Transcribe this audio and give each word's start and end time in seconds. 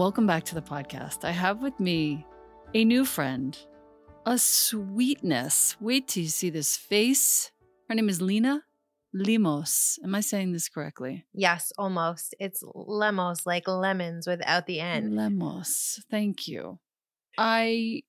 Welcome 0.00 0.26
back 0.26 0.44
to 0.44 0.54
the 0.54 0.62
podcast. 0.62 1.26
I 1.26 1.30
have 1.30 1.60
with 1.60 1.78
me 1.78 2.24
a 2.72 2.86
new 2.86 3.04
friend, 3.04 3.54
a 4.24 4.38
sweetness. 4.38 5.76
Wait 5.78 6.08
till 6.08 6.22
you 6.22 6.30
see 6.30 6.48
this 6.48 6.74
face. 6.74 7.52
Her 7.86 7.94
name 7.94 8.08
is 8.08 8.22
Lena 8.22 8.62
limos. 9.14 9.98
Am 10.02 10.14
I 10.14 10.22
saying 10.22 10.52
this 10.52 10.70
correctly? 10.70 11.26
Yes, 11.34 11.70
almost. 11.76 12.34
It's 12.40 12.64
lemos, 12.74 13.44
like 13.44 13.68
lemons 13.68 14.26
without 14.26 14.66
the 14.66 14.80
N. 14.80 15.14
Lemos. 15.14 16.02
Thank 16.10 16.48
you. 16.48 16.78
I 17.36 18.00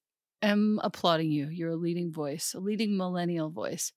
am 0.41 0.79
applauding 0.85 1.29
you. 1.29 1.49
You're 1.49 1.71
a 1.71 1.75
leading 1.75 2.13
voice, 2.13 2.53
a 2.55 2.61
leading 2.61 2.95
millennial 2.95 3.49
voice 3.49 3.91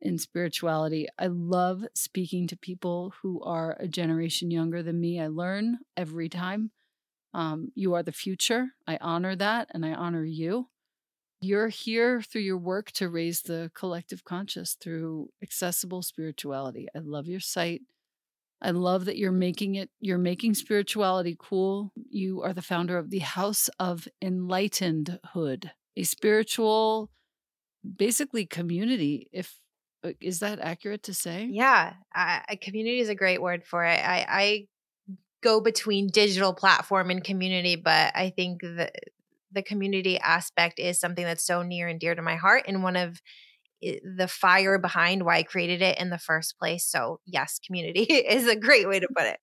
in 0.00 0.16
spirituality. 0.16 1.06
I 1.18 1.26
love 1.26 1.84
speaking 1.92 2.46
to 2.46 2.56
people 2.56 3.12
who 3.20 3.42
are 3.42 3.76
a 3.78 3.86
generation 3.86 4.50
younger 4.50 4.82
than 4.82 4.98
me. 4.98 5.20
I 5.20 5.26
learn 5.26 5.80
every 5.98 6.30
time. 6.30 6.70
Um, 7.32 7.70
you 7.74 7.94
are 7.94 8.02
the 8.02 8.12
future. 8.12 8.68
I 8.86 8.98
honor 9.00 9.36
that 9.36 9.68
and 9.72 9.84
I 9.84 9.92
honor 9.92 10.24
you. 10.24 10.68
You're 11.40 11.68
here 11.68 12.20
through 12.20 12.42
your 12.42 12.58
work 12.58 12.90
to 12.92 13.08
raise 13.08 13.42
the 13.42 13.70
collective 13.74 14.24
conscious 14.24 14.74
through 14.74 15.30
accessible 15.42 16.02
spirituality. 16.02 16.86
I 16.94 16.98
love 16.98 17.28
your 17.28 17.40
site. 17.40 17.82
I 18.62 18.72
love 18.72 19.06
that 19.06 19.16
you're 19.16 19.32
making 19.32 19.76
it, 19.76 19.88
you're 20.00 20.18
making 20.18 20.54
spirituality 20.54 21.36
cool. 21.38 21.92
You 22.10 22.42
are 22.42 22.52
the 22.52 22.60
founder 22.60 22.98
of 22.98 23.08
the 23.08 23.20
House 23.20 23.70
of 23.78 24.06
Enlightenedhood, 24.22 25.70
a 25.96 26.02
spiritual, 26.02 27.10
basically 27.96 28.44
community. 28.44 29.30
If 29.32 29.60
uh, 30.04 30.10
is 30.20 30.40
that 30.40 30.60
accurate 30.60 31.02
to 31.04 31.14
say? 31.14 31.48
Yeah, 31.50 31.94
I, 32.14 32.58
community 32.60 33.00
is 33.00 33.08
a 33.08 33.14
great 33.14 33.40
word 33.40 33.64
for 33.64 33.84
it. 33.84 33.98
I, 33.98 34.26
I 34.28 34.66
go 35.42 35.60
between 35.60 36.08
digital 36.08 36.52
platform 36.52 37.10
and 37.10 37.24
community, 37.24 37.76
but 37.76 38.12
I 38.14 38.30
think 38.30 38.60
that 38.62 38.92
the 39.52 39.62
community 39.62 40.18
aspect 40.18 40.78
is 40.78 41.00
something 41.00 41.24
that's 41.24 41.44
so 41.44 41.62
near 41.62 41.88
and 41.88 41.98
dear 41.98 42.14
to 42.14 42.22
my 42.22 42.36
heart 42.36 42.64
and 42.66 42.82
one 42.82 42.96
of 42.96 43.20
the 43.82 44.28
fire 44.28 44.78
behind 44.78 45.24
why 45.24 45.38
I 45.38 45.42
created 45.42 45.82
it 45.82 45.98
in 45.98 46.10
the 46.10 46.18
first 46.18 46.58
place. 46.58 46.84
So, 46.84 47.20
yes, 47.24 47.58
community 47.64 48.02
is 48.02 48.46
a 48.46 48.56
great 48.56 48.88
way 48.88 49.00
to 49.00 49.08
put 49.16 49.26
it. 49.26 49.38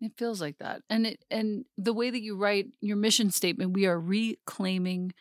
It 0.00 0.12
feels 0.16 0.40
like 0.40 0.58
that. 0.58 0.82
And 0.90 1.06
it 1.06 1.24
and 1.30 1.64
the 1.78 1.94
way 1.94 2.10
that 2.10 2.22
you 2.22 2.36
write 2.36 2.66
your 2.80 2.96
mission 2.96 3.30
statement, 3.30 3.72
we 3.72 3.86
are 3.86 3.98
reclaiming 3.98 5.12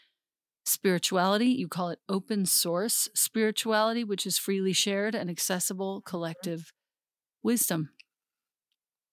spirituality. 0.65 1.47
You 1.47 1.67
call 1.67 1.89
it 1.89 1.99
open 2.09 2.45
source 2.45 3.07
spirituality, 3.15 4.03
which 4.03 4.25
is 4.25 4.37
freely 4.37 4.73
shared 4.73 5.15
and 5.15 5.29
accessible 5.29 5.99
mm-hmm. 5.99 6.09
collective 6.09 6.71
wisdom. 7.41 7.89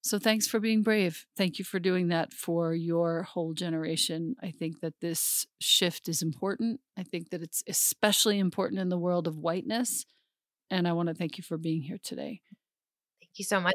So 0.02 0.18
thanks 0.18 0.48
for 0.48 0.58
being 0.58 0.82
brave. 0.82 1.26
Thank 1.36 1.58
you 1.58 1.64
for 1.64 1.78
doing 1.78 2.08
that 2.08 2.32
for 2.32 2.74
your 2.74 3.22
whole 3.22 3.54
generation. 3.54 4.34
I 4.42 4.50
think 4.50 4.80
that 4.80 5.00
this 5.00 5.46
shift 5.60 6.08
is 6.08 6.22
important. 6.22 6.80
I 6.98 7.04
think 7.04 7.30
that 7.30 7.40
it's 7.40 7.62
especially 7.68 8.40
important 8.40 8.80
in 8.80 8.88
the 8.88 8.98
world 8.98 9.28
of 9.28 9.38
whiteness. 9.38 10.04
And 10.70 10.88
I 10.88 10.92
want 10.92 11.08
to 11.08 11.14
thank 11.14 11.38
you 11.38 11.44
for 11.44 11.56
being 11.56 11.82
here 11.82 11.98
today. 12.02 12.40
Thank 13.20 13.30
you 13.38 13.44
so 13.44 13.60
much 13.60 13.74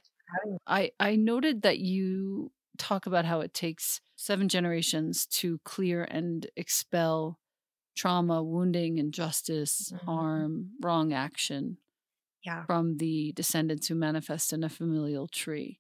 I, 0.66 0.92
I 1.00 1.16
noted 1.16 1.62
that 1.64 1.80
you 1.80 2.52
talk 2.78 3.06
about 3.06 3.26
how 3.26 3.42
it 3.42 3.54
takes 3.54 4.02
seven 4.16 4.50
generations 4.50 5.26
to 5.26 5.60
clear 5.64 6.04
and 6.04 6.46
expel 6.56 7.40
trauma, 7.96 8.44
wounding, 8.44 8.98
injustice, 8.98 9.92
mm-hmm. 9.92 10.06
harm, 10.06 10.70
wrong 10.82 11.14
action 11.14 11.78
yeah. 12.46 12.66
from 12.66 12.98
the 12.98 13.32
descendants 13.36 13.88
who 13.88 13.96
manifest 13.96 14.54
in 14.54 14.64
a 14.64 14.70
familial 14.70 15.28
tree 15.28 15.80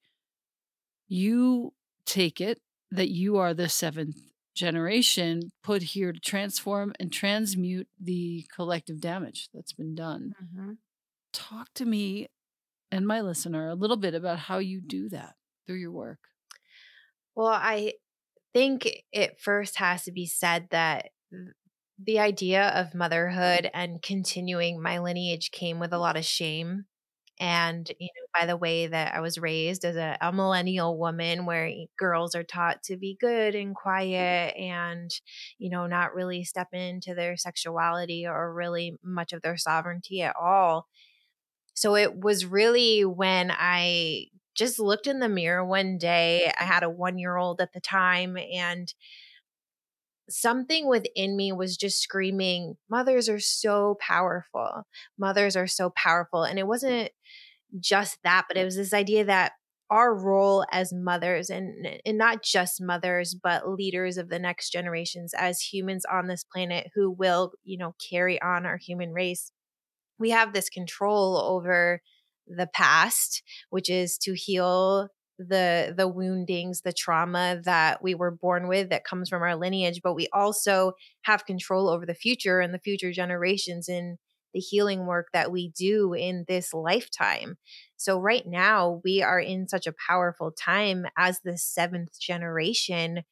you 1.07 1.73
take 2.05 2.39
it 2.41 2.59
that 2.91 3.09
you 3.09 3.37
are 3.37 3.53
the 3.53 3.69
seventh 3.69 4.17
generation 4.55 5.51
put 5.63 5.83
here 5.83 6.11
to 6.11 6.19
transform 6.19 6.93
and 6.99 7.11
transmute 7.11 7.87
the 8.01 8.45
collective 8.53 8.99
damage 8.99 9.49
that's 9.53 9.73
been 9.73 9.93
done. 9.93 10.33
Mm-hmm. 10.43 10.71
Talk 11.31 11.67
to 11.75 11.85
me 11.85 12.27
and 12.91 13.05
my 13.05 13.21
listener 13.21 13.69
a 13.69 13.75
little 13.75 13.97
bit 13.97 14.15
about 14.15 14.39
how 14.39 14.57
you 14.57 14.81
do 14.81 15.09
that 15.09 15.35
through 15.65 15.75
your 15.75 15.91
work. 15.91 16.19
Well, 17.35 17.47
I 17.47 17.93
think 18.53 19.03
it 19.11 19.39
first 19.39 19.77
has 19.77 20.03
to 20.05 20.11
be 20.11 20.25
said 20.25 20.69
that 20.71 21.09
the 22.03 22.19
idea 22.19 22.69
of 22.69 22.95
motherhood 22.95 23.69
and 23.73 24.01
continuing 24.01 24.81
my 24.81 24.97
lineage 24.99 25.51
came 25.51 25.79
with 25.79 25.93
a 25.93 25.99
lot 25.99 26.17
of 26.17 26.25
shame 26.25 26.85
and 27.39 27.91
you 27.99 28.07
know 28.07 28.39
by 28.39 28.45
the 28.45 28.57
way 28.57 28.87
that 28.87 29.13
i 29.13 29.19
was 29.19 29.37
raised 29.37 29.85
as 29.85 29.95
a, 29.95 30.17
a, 30.21 30.31
millennial 30.31 30.97
woman 30.97 31.45
where 31.45 31.71
girls 31.97 32.33
are 32.35 32.43
taught 32.43 32.81
to 32.83 32.97
be 32.97 33.17
good 33.19 33.55
and 33.55 33.67
mm-hmm. 33.67 33.81
quiet 33.81 34.55
and 34.57 35.11
you 35.57 35.69
know 35.69 35.87
not 35.87 36.13
really 36.13 36.43
step 36.43 36.67
into 36.73 37.13
their 37.13 37.37
sexuality 37.37 38.25
or 38.25 38.53
really 38.53 38.93
much 39.03 39.33
of 39.33 39.41
their 39.41 39.57
sovereignty 39.57 40.21
at 40.21 40.35
all. 40.35 40.87
So 41.73 41.95
it 41.95 42.19
was 42.19 42.45
really 42.45 43.05
when 43.05 43.51
i 43.51 44.25
just 44.55 44.79
looked 44.79 45.05
in 45.05 45.19
the 45.19 45.29
mirror 45.29 45.63
one 45.63 45.99
day 45.99 46.51
i 46.59 46.63
had 46.63 46.81
a 46.81 46.89
one 46.89 47.19
year 47.19 47.37
old 47.37 47.61
at 47.61 47.73
the 47.73 47.79
time 47.79 48.37
and 48.37 48.93
something 50.29 50.87
within 50.87 51.35
me 51.35 51.51
was 51.51 51.77
just 51.77 52.01
screaming, 52.01 52.75
Mothers 52.89 53.29
are 53.29 53.39
so 53.39 53.97
powerful. 53.99 54.83
Mothers 55.17 55.55
are 55.55 55.67
so 55.67 55.91
powerful. 55.95 56.43
And 56.43 56.59
it 56.59 56.67
wasn't 56.67 57.11
just 57.79 58.19
that, 58.23 58.45
but 58.47 58.57
it 58.57 58.63
was 58.63 58.75
this 58.75 58.93
idea 58.93 59.25
that 59.25 59.53
our 59.89 60.13
role 60.13 60.65
as 60.71 60.91
mothers 60.93 61.49
and 61.49 61.99
and 62.05 62.17
not 62.17 62.43
just 62.43 62.81
mothers 62.81 63.33
but 63.33 63.69
leaders 63.69 64.17
of 64.17 64.29
the 64.29 64.39
next 64.39 64.69
generations 64.71 65.33
as 65.37 65.61
humans 65.61 66.03
on 66.11 66.27
this 66.27 66.43
planet 66.43 66.87
who 66.93 67.09
will 67.09 67.53
you 67.63 67.77
know 67.77 67.95
carry 68.09 68.41
on 68.41 68.65
our 68.65 68.77
human 68.77 69.13
race 69.13 69.51
we 70.19 70.29
have 70.29 70.51
this 70.51 70.69
control 70.69 71.37
over 71.37 72.01
the 72.47 72.67
past 72.73 73.43
which 73.69 73.89
is 73.89 74.17
to 74.17 74.33
heal 74.33 75.07
the 75.37 75.93
the 75.95 76.07
woundings 76.07 76.81
the 76.81 76.93
trauma 76.93 77.61
that 77.63 78.01
we 78.01 78.15
were 78.15 78.31
born 78.31 78.67
with 78.67 78.89
that 78.89 79.03
comes 79.05 79.29
from 79.29 79.43
our 79.43 79.55
lineage 79.55 80.01
but 80.03 80.13
we 80.15 80.27
also 80.33 80.93
have 81.23 81.45
control 81.45 81.89
over 81.89 82.05
the 82.05 82.15
future 82.15 82.59
and 82.59 82.73
the 82.73 82.79
future 82.79 83.11
generations 83.11 83.87
in 83.87 84.17
the 84.53 84.59
healing 84.59 85.05
work 85.05 85.27
that 85.33 85.51
we 85.51 85.69
do 85.77 86.13
in 86.13 86.45
this 86.47 86.73
lifetime. 86.73 87.57
So, 87.97 88.17
right 88.19 88.47
now, 88.47 89.01
we 89.03 89.21
are 89.21 89.39
in 89.41 89.67
such 89.67 89.87
a 89.87 89.93
powerful 90.07 90.51
time 90.51 91.05
as 91.17 91.41
the 91.43 91.57
seventh 91.57 92.17
generation 92.19 93.23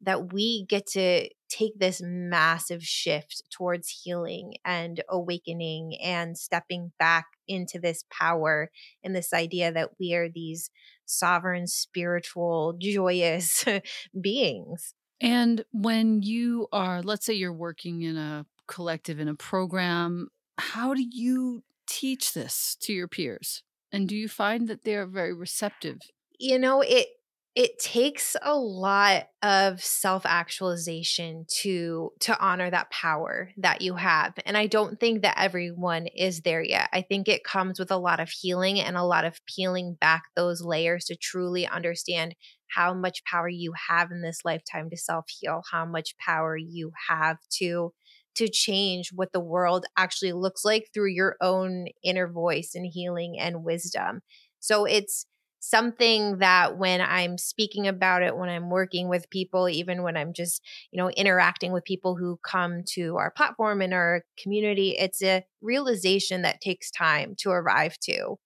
that 0.00 0.32
we 0.32 0.64
get 0.68 0.86
to 0.88 1.28
take 1.48 1.78
this 1.78 2.00
massive 2.02 2.82
shift 2.82 3.42
towards 3.50 4.02
healing 4.02 4.54
and 4.64 5.02
awakening 5.08 5.96
and 6.02 6.36
stepping 6.36 6.92
back 6.98 7.26
into 7.46 7.78
this 7.78 8.04
power 8.10 8.70
and 9.02 9.14
this 9.14 9.32
idea 9.32 9.72
that 9.72 9.90
we 9.98 10.14
are 10.14 10.28
these 10.28 10.70
sovereign, 11.04 11.66
spiritual, 11.66 12.74
joyous 12.78 13.64
beings. 14.20 14.94
And 15.20 15.64
when 15.72 16.22
you 16.22 16.66
are, 16.72 17.02
let's 17.02 17.24
say 17.26 17.34
you're 17.34 17.52
working 17.52 18.02
in 18.02 18.16
a 18.16 18.46
collective 18.72 19.20
in 19.20 19.28
a 19.28 19.34
program. 19.34 20.28
How 20.58 20.94
do 20.94 21.04
you 21.08 21.62
teach 21.86 22.32
this 22.32 22.76
to 22.80 22.92
your 22.92 23.08
peers? 23.08 23.62
And 23.92 24.08
do 24.08 24.16
you 24.16 24.28
find 24.28 24.68
that 24.68 24.84
they're 24.84 25.06
very 25.06 25.34
receptive? 25.34 25.98
You 26.38 26.58
know, 26.58 26.80
it 26.80 27.08
it 27.54 27.78
takes 27.78 28.34
a 28.40 28.56
lot 28.56 29.24
of 29.42 29.82
self-actualization 29.82 31.44
to 31.48 32.10
to 32.20 32.38
honor 32.40 32.70
that 32.70 32.90
power 32.90 33.50
that 33.58 33.82
you 33.82 33.94
have 33.94 34.32
and 34.46 34.56
i 34.56 34.66
don't 34.66 34.98
think 34.98 35.22
that 35.22 35.38
everyone 35.38 36.06
is 36.06 36.40
there 36.40 36.62
yet 36.62 36.88
i 36.92 37.02
think 37.02 37.28
it 37.28 37.44
comes 37.44 37.78
with 37.78 37.90
a 37.90 37.96
lot 37.96 38.20
of 38.20 38.30
healing 38.30 38.80
and 38.80 38.96
a 38.96 39.04
lot 39.04 39.24
of 39.24 39.40
peeling 39.46 39.96
back 40.00 40.22
those 40.34 40.62
layers 40.62 41.04
to 41.04 41.16
truly 41.16 41.66
understand 41.66 42.34
how 42.70 42.94
much 42.94 43.22
power 43.24 43.48
you 43.48 43.72
have 43.88 44.10
in 44.10 44.22
this 44.22 44.40
lifetime 44.44 44.88
to 44.88 44.96
self-heal 44.96 45.62
how 45.70 45.84
much 45.84 46.14
power 46.24 46.56
you 46.56 46.90
have 47.08 47.36
to 47.50 47.92
to 48.34 48.48
change 48.48 49.10
what 49.14 49.32
the 49.32 49.40
world 49.40 49.84
actually 49.96 50.32
looks 50.32 50.64
like 50.64 50.88
through 50.94 51.10
your 51.10 51.36
own 51.40 51.86
inner 52.02 52.26
voice 52.26 52.72
and 52.74 52.86
healing 52.86 53.38
and 53.38 53.62
wisdom. 53.62 54.20
So 54.58 54.84
it's 54.84 55.26
something 55.64 56.38
that 56.38 56.76
when 56.76 57.00
I'm 57.00 57.38
speaking 57.38 57.86
about 57.86 58.22
it, 58.22 58.36
when 58.36 58.48
I'm 58.48 58.68
working 58.68 59.08
with 59.08 59.30
people, 59.30 59.68
even 59.68 60.02
when 60.02 60.16
I'm 60.16 60.32
just, 60.32 60.60
you 60.90 60.98
know, 60.98 61.08
interacting 61.10 61.72
with 61.72 61.84
people 61.84 62.16
who 62.16 62.38
come 62.44 62.82
to 62.94 63.16
our 63.16 63.30
platform 63.30 63.80
and 63.80 63.94
our 63.94 64.22
community, 64.42 64.96
it's 64.98 65.22
a 65.22 65.44
realization 65.60 66.42
that 66.42 66.60
takes 66.60 66.90
time 66.90 67.34
to 67.38 67.50
arrive 67.50 67.96
to 68.00 68.36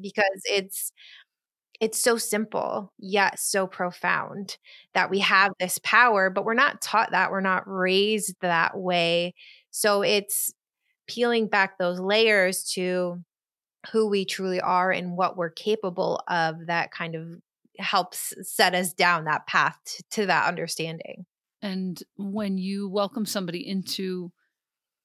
because 0.00 0.42
it's 0.46 0.92
it's 1.80 2.00
so 2.00 2.16
simple 2.16 2.92
yet 2.98 3.38
so 3.38 3.66
profound 3.66 4.56
that 4.94 5.10
we 5.10 5.20
have 5.20 5.52
this 5.60 5.78
power 5.84 6.28
but 6.30 6.44
we're 6.44 6.54
not 6.54 6.80
taught 6.82 7.10
that 7.12 7.30
we're 7.30 7.40
not 7.40 7.62
raised 7.66 8.34
that 8.40 8.76
way. 8.76 9.34
So 9.70 10.02
it's 10.02 10.52
peeling 11.08 11.48
back 11.48 11.78
those 11.78 12.00
layers 12.00 12.64
to 12.74 13.22
who 13.92 14.08
we 14.08 14.24
truly 14.24 14.60
are 14.60 14.90
and 14.90 15.16
what 15.16 15.36
we're 15.36 15.50
capable 15.50 16.22
of 16.28 16.66
that 16.66 16.90
kind 16.90 17.14
of 17.14 17.40
helps 17.78 18.34
set 18.42 18.74
us 18.74 18.92
down 18.92 19.24
that 19.24 19.46
path 19.46 19.78
to, 19.84 20.02
to 20.10 20.26
that 20.26 20.48
understanding. 20.48 21.26
And 21.62 22.00
when 22.16 22.58
you 22.58 22.88
welcome 22.88 23.26
somebody 23.26 23.66
into 23.66 24.32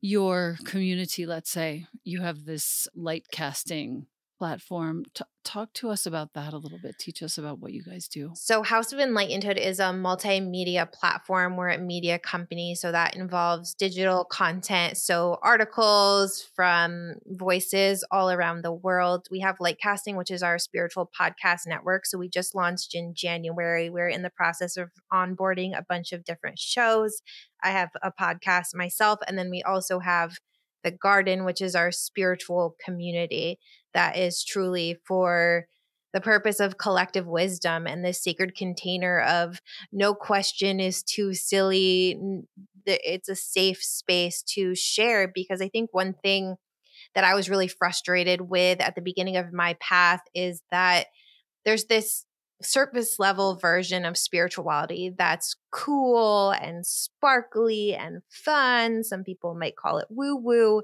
your 0.02 0.58
community, 0.66 1.26
let's 1.26 1.50
say 1.50 1.86
you 2.04 2.22
have 2.22 2.46
this 2.46 2.88
Lightcasting 2.98 4.06
platform. 4.44 5.06
T- 5.14 5.24
talk 5.46 5.72
to 5.72 5.90
us 5.90 6.06
about 6.06 6.34
that 6.34 6.52
a 6.52 6.58
little 6.58 6.78
bit. 6.78 7.00
Teach 7.00 7.24
us 7.24 7.38
about 7.38 7.60
what 7.60 7.72
you 7.72 7.82
guys 7.82 8.10
do. 8.10 8.32
So, 8.36 8.62
House 8.62 8.92
of 8.92 9.00
Enlightenedhood 9.00 9.56
is 9.56 9.80
a 9.80 9.84
multimedia 9.84 10.92
platform. 10.92 11.56
We're 11.56 11.70
a 11.70 11.78
media 11.78 12.20
company, 12.20 12.76
so 12.76 12.92
that 12.92 13.16
involves 13.16 13.74
digital 13.74 14.26
content. 14.26 14.98
So, 14.98 15.38
articles 15.42 16.46
from 16.58 17.14
voices 17.26 18.04
all 18.12 18.32
around 18.32 18.64
the 18.66 18.74
world. 18.74 19.28
We 19.32 19.40
have 19.40 19.60
Lightcasting, 19.60 20.18
which 20.18 20.30
is 20.30 20.44
our 20.44 20.60
spiritual 20.60 21.10
podcast 21.18 21.62
network. 21.66 22.06
So, 22.06 22.18
we 22.18 22.28
just 22.28 22.54
launched 22.54 22.94
in 22.94 23.14
January. 23.16 23.90
We're 23.90 24.10
in 24.10 24.24
the 24.24 24.30
process 24.30 24.76
of 24.76 24.90
onboarding 25.14 25.72
a 25.72 25.86
bunch 25.88 26.12
of 26.12 26.26
different 26.26 26.60
shows. 26.60 27.22
I 27.64 27.70
have 27.70 27.92
a 28.02 28.12
podcast 28.12 28.76
myself, 28.76 29.20
and 29.26 29.38
then 29.38 29.50
we 29.50 29.64
also 29.64 30.00
have 30.00 30.36
the 30.84 30.92
garden, 30.92 31.46
which 31.46 31.62
is 31.62 31.76
our 31.76 31.94
spiritual 31.94 32.76
community 32.84 33.58
that 33.94 34.18
is 34.18 34.44
truly 34.44 34.98
for 35.06 35.68
the 36.14 36.22
purpose 36.22 36.60
of 36.60 36.78
collective 36.78 37.26
wisdom 37.26 37.88
and 37.88 38.06
this 38.06 38.24
sacred 38.24 38.56
container 38.56 39.22
of 39.22 39.60
no 39.92 40.14
question 40.14 40.80
is 40.80 41.02
too 41.02 41.34
silly. 41.34 42.20
It's 42.86 43.30
a 43.30 43.36
safe 43.36 43.82
space 43.84 44.44
to 44.50 44.76
share 44.76 45.28
because 45.28 45.62
I 45.62 45.70
think 45.70 45.90
one 45.92 46.14
thing 46.14 46.56
that 47.16 47.24
I 47.24 47.34
was 47.34 47.50
really 47.50 47.68
frustrated 47.68 48.42
with 48.42 48.80
at 48.80 48.96
the 48.96 49.02
beginning 49.02 49.38
of 49.38 49.54
my 49.54 49.76
path 49.80 50.22
is 50.36 50.62
that 50.72 51.08
there's 51.66 51.86
this 51.86 52.26
surface 52.62 53.20
level 53.20 53.56
version 53.56 54.06
of 54.06 54.18
spirituality 54.18 55.14
that's 55.18 55.56
cool 55.72 56.52
and 56.52 56.86
sparkly 56.86 57.94
and 57.94 58.22
fun. 58.30 59.04
Some 59.04 59.24
people 59.24 59.56
might 59.56 59.76
call 59.76 59.98
it 59.98 60.08
woo 60.10 60.36
woo, 60.38 60.82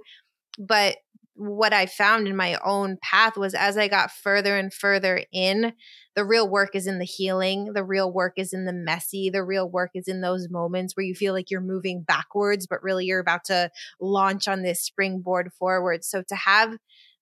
but 0.57 0.97
what 1.39 1.71
I 1.71 1.85
found 1.85 2.27
in 2.27 2.35
my 2.35 2.57
own 2.65 2.97
path 3.01 3.37
was 3.37 3.53
as 3.53 3.77
I 3.77 3.87
got 3.87 4.11
further 4.11 4.57
and 4.57 4.73
further 4.73 5.23
in, 5.31 5.71
the 6.13 6.25
real 6.25 6.49
work 6.49 6.75
is 6.75 6.85
in 6.85 6.99
the 6.99 7.05
healing. 7.05 7.71
The 7.73 7.83
real 7.83 8.11
work 8.11 8.33
is 8.35 8.51
in 8.51 8.65
the 8.65 8.73
messy. 8.73 9.29
The 9.29 9.43
real 9.43 9.69
work 9.69 9.91
is 9.95 10.09
in 10.09 10.19
those 10.19 10.49
moments 10.49 10.97
where 10.97 11.05
you 11.05 11.15
feel 11.15 11.33
like 11.33 11.49
you're 11.49 11.61
moving 11.61 12.03
backwards, 12.05 12.67
but 12.67 12.83
really 12.83 13.05
you're 13.05 13.21
about 13.21 13.45
to 13.45 13.69
launch 14.01 14.49
on 14.49 14.63
this 14.63 14.83
springboard 14.83 15.53
forward. 15.57 16.03
So 16.03 16.23
to 16.27 16.35
have 16.35 16.73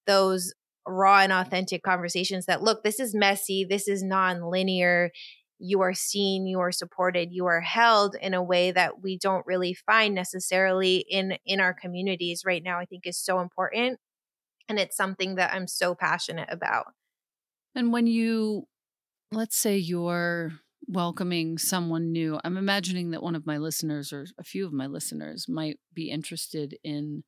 those 0.07 0.51
raw 0.87 1.19
and 1.19 1.31
authentic 1.31 1.83
conversations 1.83 2.47
that 2.47 2.63
look, 2.63 2.83
this 2.83 2.99
is 2.99 3.13
messy, 3.13 3.67
this 3.69 3.87
is 3.87 4.01
non-linear 4.01 5.11
you 5.59 5.81
are 5.81 5.93
seen, 5.93 6.45
you 6.45 6.59
are 6.59 6.71
supported, 6.71 7.29
you 7.31 7.47
are 7.47 7.61
held 7.61 8.15
in 8.21 8.35
a 8.35 8.43
way 8.43 8.69
that 8.71 9.01
we 9.01 9.17
don't 9.17 9.45
really 9.47 9.73
find 9.73 10.13
necessarily 10.13 10.97
in 11.09 11.37
in 11.45 11.59
our 11.59 11.73
communities 11.73 12.43
right 12.45 12.61
now 12.63 12.79
I 12.79 12.85
think 12.85 13.07
is 13.07 13.17
so 13.17 13.39
important 13.39 13.99
and 14.69 14.79
it's 14.79 14.97
something 14.97 15.35
that 15.35 15.53
I'm 15.53 15.67
so 15.67 15.95
passionate 15.95 16.49
about. 16.51 16.87
And 17.75 17.93
when 17.93 18.07
you, 18.07 18.67
let's 19.31 19.55
say 19.55 19.77
you're 19.77 20.53
welcoming 20.87 21.57
someone 21.57 22.11
new, 22.11 22.39
I'm 22.43 22.57
imagining 22.57 23.11
that 23.11 23.23
one 23.23 23.35
of 23.35 23.45
my 23.45 23.57
listeners 23.57 24.11
or 24.11 24.25
a 24.39 24.43
few 24.43 24.65
of 24.65 24.73
my 24.73 24.87
listeners 24.87 25.47
might 25.47 25.79
be 25.93 26.09
interested 26.09 26.77
in 26.83 27.23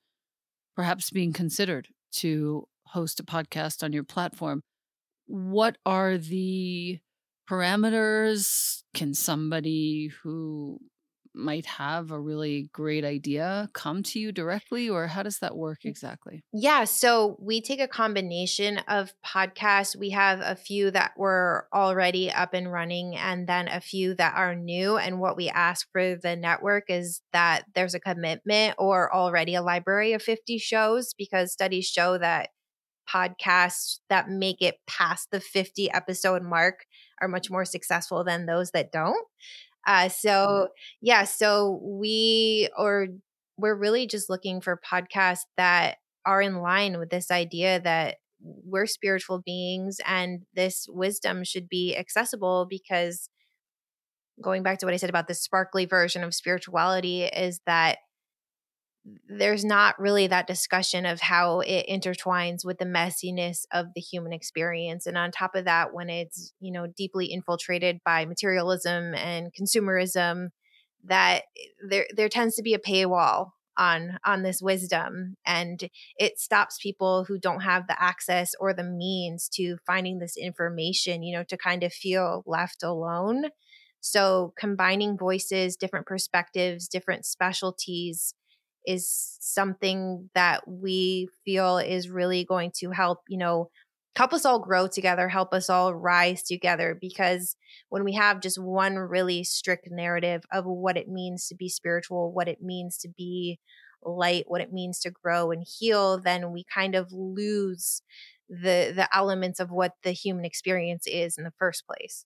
perhaps 0.76 1.10
being 1.10 1.34
considered 1.34 1.90
to 2.12 2.68
host 2.88 3.20
a 3.20 3.24
podcast 3.24 3.84
on 3.84 3.94
your 3.94 4.04
platform. 4.04 4.62
What 5.28 5.78
are 5.86 6.18
the 6.18 7.00
parameters? 7.50 8.82
Can 8.94 9.14
somebody 9.14 10.12
who 10.24 10.80
might 11.40 11.66
have 11.66 12.12
a 12.12 12.20
really 12.20 12.70
great 12.74 13.04
idea 13.04 13.70
come 13.74 14.04
to 14.04 14.20
you 14.20 14.32
directly 14.32 14.90
or 14.90 15.08
how 15.08 15.24
does 15.24 15.40
that 15.40 15.56
work 15.56 15.80
mm. 15.86 15.90
exactly? 15.90 16.44
Yeah, 16.54 16.84
so 16.84 17.38
we 17.40 17.62
take 17.62 17.80
a 17.80 17.88
combination 17.88 18.80
of 18.88 19.14
podcasts. 19.26 19.96
We 19.96 20.12
have 20.12 20.40
a 20.42 20.56
few 20.56 20.92
that 20.92 21.12
were 21.18 21.68
already 21.74 22.32
up 22.32 22.54
and 22.54 22.72
running 22.72 23.16
and 23.16 23.48
then 23.48 23.68
a 23.68 23.82
few 23.82 24.14
that 24.16 24.36
are 24.36 24.56
new 24.56 24.98
and 24.98 25.20
what 25.20 25.38
we 25.38 25.50
ask 25.50 25.88
for 25.92 26.16
the 26.16 26.36
network 26.36 26.86
is 26.90 27.22
that 27.34 27.64
there's 27.76 27.96
a 27.96 28.00
commitment 28.00 28.76
or 28.78 29.14
already 29.14 29.56
a 29.56 29.62
library 29.62 30.14
of 30.14 30.22
50 30.22 30.58
shows 30.58 31.14
because 31.18 31.52
studies 31.52 31.88
show 31.88 32.18
that 32.18 32.50
podcasts 33.12 34.00
that 34.10 34.30
make 34.30 34.62
it 34.62 34.76
past 34.88 35.30
the 35.32 35.40
50 35.40 35.92
episode 35.92 36.44
mark 36.44 36.86
are 37.22 37.28
much 37.28 37.50
more 37.50 37.66
successful 37.66 38.24
than 38.24 38.46
those 38.46 38.72
that 38.72 38.92
don't. 38.92 39.26
Uh, 39.86 39.92
mm-hmm. 39.92 40.10
so 40.10 40.68
yeah, 41.02 41.24
so 41.24 41.80
we 41.84 42.70
or 42.78 43.08
we're 43.58 43.76
really 43.76 44.08
just 44.08 44.30
looking 44.30 44.62
for 44.62 44.80
podcasts 44.90 45.46
that 45.58 45.98
are 46.26 46.42
in 46.42 46.58
line 46.58 46.98
with 46.98 47.10
this 47.10 47.32
idea 47.32 47.80
that 47.82 48.18
we're 48.42 48.86
spiritual 48.86 49.42
beings 49.46 49.98
and 50.06 50.42
this 50.54 50.86
wisdom 50.90 51.44
should 51.44 51.68
be 51.68 51.96
accessible 51.98 52.66
because 52.70 53.30
going 54.42 54.64
back 54.64 54.80
to 54.80 54.86
what 54.86 54.94
I 54.94 54.98
said 54.98 55.10
about 55.10 55.28
the 55.28 55.34
sparkly 55.34 55.86
version 55.86 56.24
of 56.24 56.34
spirituality 56.34 57.24
is 57.24 57.60
that 57.66 57.98
there's 59.28 59.64
not 59.64 60.00
really 60.00 60.28
that 60.28 60.48
discussion 60.48 61.06
of 61.06 61.22
how 61.22 61.62
it 61.62 61.86
intertwines 61.88 62.66
with 62.66 62.78
the 62.78 62.86
messiness 62.86 63.66
of 63.72 63.88
the 63.96 64.02
human 64.02 64.34
experience 64.34 65.06
and 65.06 65.18
on 65.18 65.32
top 65.32 65.56
of 65.56 65.66
that 65.66 65.94
when 65.94 66.10
it's 66.10 66.54
you 66.60 66.72
know 66.72 66.88
deeply 66.88 67.28
infiltrated 67.28 68.00
by 68.04 68.26
materialism 68.26 69.14
and 69.16 69.54
consumerism 69.54 70.50
that 71.04 71.44
there 71.88 72.06
there 72.16 72.30
tends 72.30 72.56
to 72.56 72.64
be 72.64 72.74
a 72.74 72.80
paywall 72.80 73.52
on 73.78 74.20
on 74.26 74.44
this 74.44 74.62
wisdom 74.62 75.38
and 75.46 75.90
it 76.18 76.38
stops 76.38 76.78
people 76.82 77.24
who 77.24 77.40
don't 77.40 77.62
have 77.62 77.88
the 77.88 78.02
access 78.02 78.52
or 78.60 78.74
the 78.74 78.84
means 78.84 79.48
to 79.48 79.78
finding 79.88 80.20
this 80.20 80.36
information 80.36 81.24
you 81.24 81.36
know 81.36 81.44
to 81.44 81.58
kind 81.58 81.84
of 81.84 81.94
feel 81.94 82.44
left 82.46 82.84
alone. 82.84 83.46
So 84.02 84.54
combining 84.58 85.18
voices 85.18 85.76
different 85.78 86.06
perspectives 86.06 86.88
different 86.88 87.26
specialties 87.26 88.34
is 88.90 89.38
something 89.40 90.32
that 90.34 90.68
we 90.68 91.30
feel 91.46 91.78
is 91.78 92.10
really 92.10 92.44
going 92.44 92.72
to 92.80 92.90
help, 92.90 93.20
you 93.30 93.38
know, 93.38 93.70
help 94.16 94.34
us 94.34 94.46
all 94.46 94.60
grow 94.60 94.88
together, 94.88 95.30
help 95.30 95.54
us 95.54 95.70
all 95.70 95.94
rise 95.94 96.42
together. 96.42 96.98
Because 97.00 97.56
when 97.90 98.04
we 98.04 98.14
have 98.14 98.42
just 98.42 98.60
one 98.60 98.96
really 98.96 99.44
strict 99.44 99.88
narrative 99.92 100.44
of 100.52 100.66
what 100.66 100.98
it 100.98 101.08
means 101.08 101.48
to 101.48 101.56
be 101.56 101.70
spiritual, 101.70 102.34
what 102.34 102.48
it 102.48 102.64
means 102.64 102.98
to 102.98 103.10
be 103.16 103.60
light, 104.04 104.46
what 104.48 104.62
it 104.62 104.74
means 104.74 105.00
to 105.02 105.12
grow 105.12 105.52
and 105.52 105.64
heal, 105.68 106.20
then 106.20 106.52
we 106.52 106.64
kind 106.74 106.96
of 106.96 107.12
lose 107.12 108.02
the 108.50 108.92
the 108.96 109.08
elements 109.16 109.60
of 109.60 109.70
what 109.70 109.94
the 110.04 110.12
human 110.12 110.46
experience 110.46 111.06
is 111.06 111.38
in 111.38 111.44
the 111.44 111.54
first 111.60 111.86
place. 111.86 112.26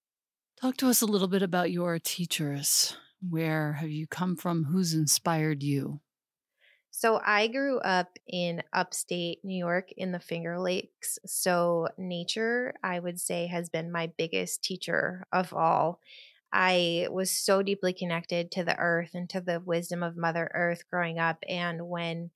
Talk 0.62 0.77
to 0.77 0.88
us 0.88 1.01
a 1.01 1.05
little 1.05 1.27
bit 1.27 1.41
about 1.41 1.72
your 1.72 2.00
teachers. 2.00 2.96
Where 3.27 3.74
have 3.74 3.89
you 3.89 4.08
come 4.08 4.38
from? 4.38 4.65
Who's 4.65 4.93
inspired 4.93 5.62
you? 5.62 6.00
So 6.95 7.19
I 7.25 7.47
grew 7.47 7.79
up 7.79 8.19
in 8.27 8.62
upstate 8.71 9.43
New 9.43 9.57
York 9.57 9.91
in 9.97 10.12
the 10.12 10.19
Finger 10.19 10.59
Lakes. 10.59 11.17
So 11.25 11.88
nature, 11.97 12.75
I 12.83 13.00
would 13.00 13.19
say, 13.19 13.47
has 13.47 13.67
been 13.69 13.91
my 13.91 14.12
biggest 14.15 14.63
teacher 14.63 15.25
of 15.33 15.53
all. 15.53 16.00
I 16.53 17.07
was 17.09 17.31
so 17.31 17.63
deeply 17.63 17.93
connected 17.93 18.51
to 18.51 18.63
the 18.63 18.77
earth 18.77 19.12
and 19.15 19.27
to 19.31 19.41
the 19.41 19.59
wisdom 19.59 20.03
of 20.03 20.15
Mother 20.15 20.51
Earth 20.53 20.83
growing 20.88 21.17
up. 21.17 21.38
And 21.50 21.89
when 21.89 22.29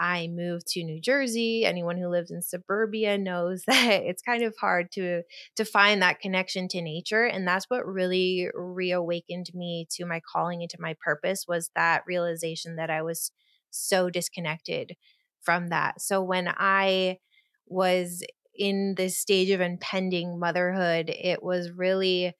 I 0.00 0.28
moved 0.28 0.68
to 0.68 0.84
New 0.84 1.00
Jersey, 1.00 1.64
anyone 1.64 1.98
who 1.98 2.08
lives 2.08 2.30
in 2.30 2.40
suburbia 2.40 3.18
knows 3.18 3.64
that 3.66 4.02
it's 4.04 4.22
kind 4.22 4.44
of 4.44 4.56
hard 4.56 4.92
to 4.92 5.22
to 5.56 5.64
find 5.64 6.00
that 6.02 6.20
connection 6.20 6.68
to 6.68 6.80
nature 6.80 7.24
and 7.24 7.46
that's 7.46 7.66
what 7.68 7.86
really 7.86 8.48
reawakened 8.54 9.50
me 9.54 9.86
to 9.90 10.04
my 10.06 10.20
calling 10.20 10.62
and 10.62 10.70
to 10.70 10.80
my 10.80 10.94
purpose 11.04 11.46
was 11.48 11.70
that 11.74 12.04
realization 12.06 12.76
that 12.76 12.90
I 12.90 13.02
was 13.02 13.32
so 13.70 14.10
disconnected 14.10 14.96
from 15.40 15.68
that. 15.68 16.00
So 16.00 16.22
when 16.22 16.48
I 16.56 17.18
was 17.66 18.22
in 18.54 18.94
this 18.96 19.18
stage 19.18 19.50
of 19.50 19.60
impending 19.60 20.38
motherhood, 20.38 21.10
it 21.10 21.42
was 21.42 21.70
really 21.70 22.34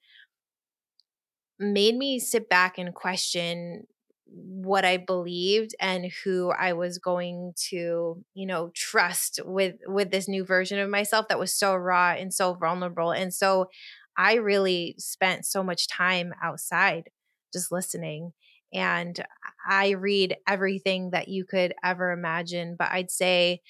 made 1.59 1.95
me 1.95 2.19
sit 2.19 2.49
back 2.49 2.77
and 2.77 2.93
question 2.93 3.85
what 4.31 4.85
I 4.85 4.97
believed 4.97 5.73
and 5.79 6.11
who 6.23 6.51
I 6.51 6.73
was 6.73 6.99
going 6.99 7.53
to, 7.69 8.23
you 8.35 8.45
know, 8.45 8.71
trust 8.75 9.39
with 9.43 9.75
with 9.87 10.11
this 10.11 10.27
new 10.27 10.45
version 10.45 10.79
of 10.79 10.89
myself 10.89 11.27
that 11.29 11.39
was 11.39 11.53
so 11.53 11.75
raw 11.75 12.11
and 12.11 12.33
so 12.33 12.53
vulnerable. 12.53 13.11
And 13.11 13.33
so 13.33 13.69
I 14.17 14.35
really 14.35 14.95
spent 14.99 15.45
so 15.45 15.63
much 15.63 15.87
time 15.87 16.33
outside 16.43 17.09
just 17.51 17.71
listening 17.71 18.33
and 18.73 19.23
I 19.67 19.91
read 19.91 20.37
everything 20.47 21.11
that 21.11 21.27
you 21.27 21.45
could 21.45 21.73
ever 21.83 22.11
imagine. 22.11 22.75
But 22.77 22.91
I'd 22.91 23.11
say 23.11 23.61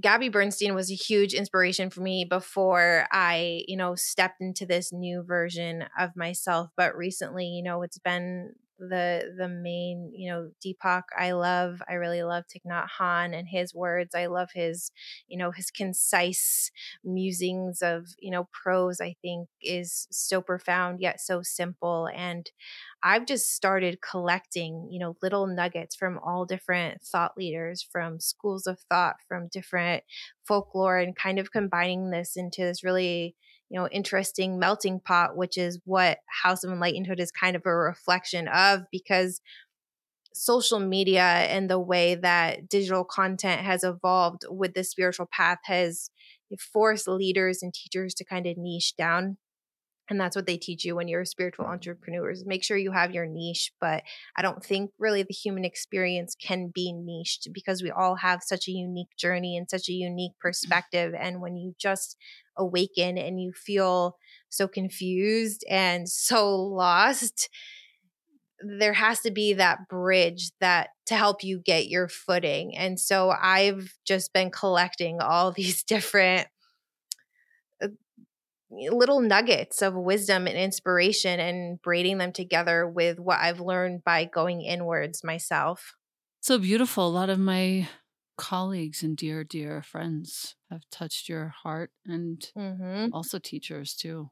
Gabby 0.00 0.30
Bernstein 0.30 0.74
was 0.74 0.90
a 0.90 0.94
huge 0.94 1.34
inspiration 1.34 1.90
for 1.90 2.00
me 2.00 2.24
before 2.24 3.06
I, 3.12 3.64
you 3.68 3.76
know, 3.76 3.94
stepped 3.94 4.40
into 4.40 4.64
this 4.64 4.92
new 4.92 5.22
version 5.22 5.84
of 5.98 6.16
myself. 6.16 6.70
But 6.76 6.96
recently, 6.96 7.46
you 7.46 7.62
know, 7.62 7.82
it's 7.82 7.98
been 7.98 8.52
the 8.78 9.32
the 9.38 9.48
main 9.48 10.10
you 10.14 10.30
know 10.30 10.50
deepak 10.64 11.02
i 11.16 11.32
love 11.32 11.80
i 11.88 11.94
really 11.94 12.22
love 12.22 12.44
Thich 12.44 12.62
Nhat 12.66 12.88
and 13.32 13.48
his 13.48 13.74
words 13.74 14.14
i 14.14 14.26
love 14.26 14.48
his 14.54 14.90
you 15.28 15.38
know 15.38 15.50
his 15.50 15.70
concise 15.70 16.70
musings 17.04 17.82
of 17.82 18.06
you 18.18 18.30
know 18.30 18.48
prose 18.52 19.00
i 19.00 19.14
think 19.22 19.48
is 19.62 20.08
so 20.10 20.40
profound 20.40 21.00
yet 21.00 21.20
so 21.20 21.40
simple 21.42 22.08
and 22.14 22.50
i've 23.02 23.26
just 23.26 23.54
started 23.54 23.98
collecting 24.00 24.88
you 24.90 24.98
know 24.98 25.16
little 25.22 25.46
nuggets 25.46 25.94
from 25.94 26.18
all 26.18 26.44
different 26.44 27.00
thought 27.02 27.36
leaders 27.36 27.86
from 27.92 28.18
schools 28.18 28.66
of 28.66 28.80
thought 28.90 29.16
from 29.28 29.48
different 29.48 30.02
folklore 30.46 30.98
and 30.98 31.16
kind 31.16 31.38
of 31.38 31.52
combining 31.52 32.10
this 32.10 32.36
into 32.36 32.62
this 32.62 32.82
really 32.82 33.36
you 33.74 33.80
know 33.80 33.88
interesting 33.88 34.58
melting 34.60 35.00
pot 35.00 35.36
which 35.36 35.58
is 35.58 35.80
what 35.84 36.18
house 36.42 36.62
of 36.62 36.70
enlightenment 36.70 37.18
is 37.18 37.32
kind 37.32 37.56
of 37.56 37.62
a 37.66 37.74
reflection 37.74 38.46
of 38.46 38.82
because 38.92 39.40
social 40.32 40.78
media 40.78 41.22
and 41.22 41.68
the 41.68 41.78
way 41.78 42.14
that 42.14 42.68
digital 42.68 43.04
content 43.04 43.62
has 43.62 43.82
evolved 43.82 44.44
with 44.48 44.74
the 44.74 44.84
spiritual 44.84 45.26
path 45.26 45.58
has 45.64 46.08
forced 46.72 47.08
leaders 47.08 47.64
and 47.64 47.74
teachers 47.74 48.14
to 48.14 48.24
kind 48.24 48.46
of 48.46 48.56
niche 48.56 48.94
down 48.96 49.36
and 50.08 50.20
that's 50.20 50.36
what 50.36 50.46
they 50.46 50.56
teach 50.56 50.84
you 50.84 50.94
when 50.94 51.08
you're 51.08 51.22
a 51.22 51.26
spiritual 51.26 51.64
entrepreneurs 51.64 52.44
make 52.46 52.62
sure 52.62 52.76
you 52.76 52.92
have 52.92 53.12
your 53.12 53.26
niche 53.26 53.72
but 53.80 54.04
i 54.36 54.42
don't 54.42 54.64
think 54.64 54.92
really 55.00 55.24
the 55.24 55.34
human 55.34 55.64
experience 55.64 56.36
can 56.40 56.70
be 56.72 56.92
niched 56.92 57.48
because 57.52 57.82
we 57.82 57.90
all 57.90 58.14
have 58.14 58.40
such 58.40 58.68
a 58.68 58.72
unique 58.72 59.16
journey 59.18 59.56
and 59.56 59.68
such 59.68 59.88
a 59.88 59.92
unique 59.92 60.30
mm-hmm. 60.32 60.48
perspective 60.48 61.12
and 61.18 61.40
when 61.40 61.56
you 61.56 61.74
just 61.76 62.16
awaken 62.56 63.18
and 63.18 63.40
you 63.40 63.52
feel 63.52 64.16
so 64.48 64.68
confused 64.68 65.64
and 65.68 66.08
so 66.08 66.56
lost 66.56 67.48
there 68.78 68.94
has 68.94 69.20
to 69.20 69.30
be 69.30 69.52
that 69.54 69.88
bridge 69.88 70.50
that 70.60 70.90
to 71.06 71.14
help 71.14 71.44
you 71.44 71.58
get 71.58 71.88
your 71.88 72.08
footing 72.08 72.76
and 72.76 72.98
so 72.98 73.30
i've 73.30 73.94
just 74.06 74.32
been 74.32 74.50
collecting 74.50 75.20
all 75.20 75.52
these 75.56 75.82
different 75.82 76.48
uh, 77.82 77.88
little 78.70 79.20
nuggets 79.20 79.82
of 79.82 79.94
wisdom 79.94 80.46
and 80.46 80.56
inspiration 80.56 81.40
and 81.40 81.80
braiding 81.82 82.18
them 82.18 82.32
together 82.32 82.88
with 82.88 83.20
what 83.20 83.38
I've 83.38 83.60
learned 83.60 84.02
by 84.04 84.24
going 84.24 84.62
inwards 84.62 85.22
myself. 85.22 85.94
So 86.40 86.58
beautiful. 86.58 87.06
A 87.06 87.08
lot 87.08 87.30
of 87.30 87.38
my 87.38 87.88
colleagues 88.36 89.02
and 89.02 89.16
dear, 89.16 89.44
dear 89.44 89.82
friends 89.82 90.56
have 90.70 90.82
touched 90.90 91.28
your 91.28 91.48
heart 91.48 91.90
and 92.06 92.50
mm-hmm. 92.56 93.08
also 93.12 93.38
teachers 93.38 93.94
too. 93.94 94.30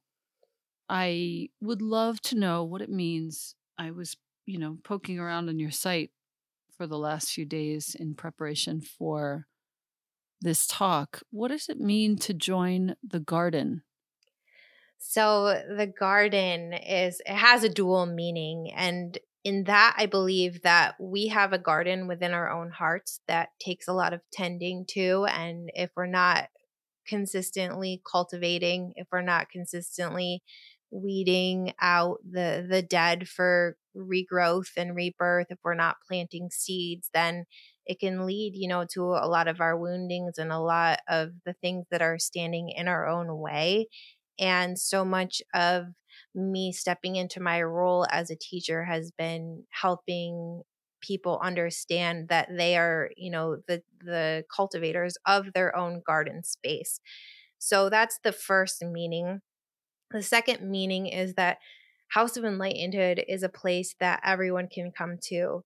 I 0.89 1.49
would 1.61 1.81
love 1.83 2.21
to 2.23 2.39
know 2.39 2.65
what 2.65 2.83
it 2.83 2.91
means. 2.91 3.55
I 3.79 3.91
was, 3.91 4.17
you 4.47 4.59
know, 4.59 4.79
poking 4.85 5.19
around 5.19 5.49
on 5.49 5.59
your 5.59 5.71
site 5.71 6.11
for 6.77 6.87
the 6.87 6.99
last 6.99 7.31
few 7.31 7.45
days 7.45 7.97
in 7.99 8.15
preparation 8.15 8.81
for 8.81 9.47
this 10.41 10.67
talk. 10.67 11.23
What 11.31 11.49
does 11.49 11.69
it 11.69 11.79
mean 11.79 12.17
to 12.19 12.35
join 12.35 12.97
the 13.07 13.21
garden? 13.21 13.83
So 14.99 15.61
the 15.77 15.87
garden 15.87 16.73
is 16.73 17.21
it 17.27 17.35
has 17.35 17.65
a 17.65 17.69
dual 17.69 18.07
meaning 18.07 18.71
and 18.75 19.19
in 19.45 19.65
that 19.65 19.95
I 19.99 20.07
believe 20.07 20.63
that 20.63 20.95
we 21.01 21.29
have 21.29 21.53
a 21.53 21.59
garden 21.59 22.07
within 22.07 22.33
our 22.33 22.51
own 22.51 22.71
hearts 22.71 23.21
that 23.29 23.51
takes 23.61 23.89
a 23.89 23.93
lot 23.93 24.13
of 24.13 24.21
tending 24.33 24.85
to 24.91 25.27
and 25.31 25.71
if 25.75 25.91
we're 25.97 26.07
not 26.07 26.49
consistently 27.07 28.03
cultivating, 28.11 28.93
if 28.97 29.09
we're 29.13 29.23
not 29.23 29.51
consistently 29.51 30.43
weeding 30.91 31.73
out 31.81 32.19
the 32.29 32.67
the 32.69 32.83
dead 32.83 33.29
for 33.29 33.77
regrowth 33.97 34.71
and 34.77 34.95
rebirth, 34.95 35.47
if 35.51 35.59
we're 35.65 35.75
not 35.75 35.97
planting 36.07 36.49
seeds, 36.51 37.11
then 37.15 37.45
it 37.87 37.99
can 37.99 38.27
lead, 38.27 38.53
you 38.55 38.69
know, 38.69 38.87
to 38.93 39.03
a 39.05 39.27
lot 39.29 39.49
of 39.49 39.61
our 39.61 39.77
woundings 39.77 40.39
and 40.39 40.53
a 40.53 40.59
lot 40.61 41.01
of 41.09 41.31
the 41.45 41.55
things 41.55 41.87
that 41.91 42.03
are 42.03 42.19
standing 42.19 42.71
in 42.71 42.89
our 42.89 43.09
own 43.09 43.39
way. 43.39 43.89
And 44.39 44.79
so 44.79 45.05
much 45.05 45.43
of 45.55 45.87
me 46.35 46.73
stepping 46.73 47.17
into 47.17 47.41
my 47.41 47.63
role 47.63 48.07
as 48.11 48.31
a 48.31 48.37
teacher 48.37 48.85
has 48.85 49.11
been 49.13 49.65
helping 49.71 50.63
people 51.01 51.41
understand 51.43 52.29
that 52.29 52.49
they 52.57 52.77
are, 52.77 53.11
you 53.17 53.31
know, 53.31 53.57
the 53.69 53.83
the 54.01 54.45
cultivators 54.55 55.15
of 55.27 55.53
their 55.53 55.77
own 55.77 56.03
garden 56.07 56.43
space. 56.45 57.01
So 57.59 57.89
that's 57.91 58.19
the 58.25 58.33
first 58.33 58.83
meaning. 58.83 59.41
The 60.11 60.23
second 60.23 60.69
meaning 60.69 61.07
is 61.07 61.35
that 61.35 61.59
House 62.09 62.37
of 62.37 62.45
Enlightenedhood 62.45 63.25
is 63.29 63.43
a 63.43 63.49
place 63.49 63.95
that 64.01 64.21
everyone 64.25 64.69
can 64.69 64.93
come 64.93 65.17
to 65.29 65.65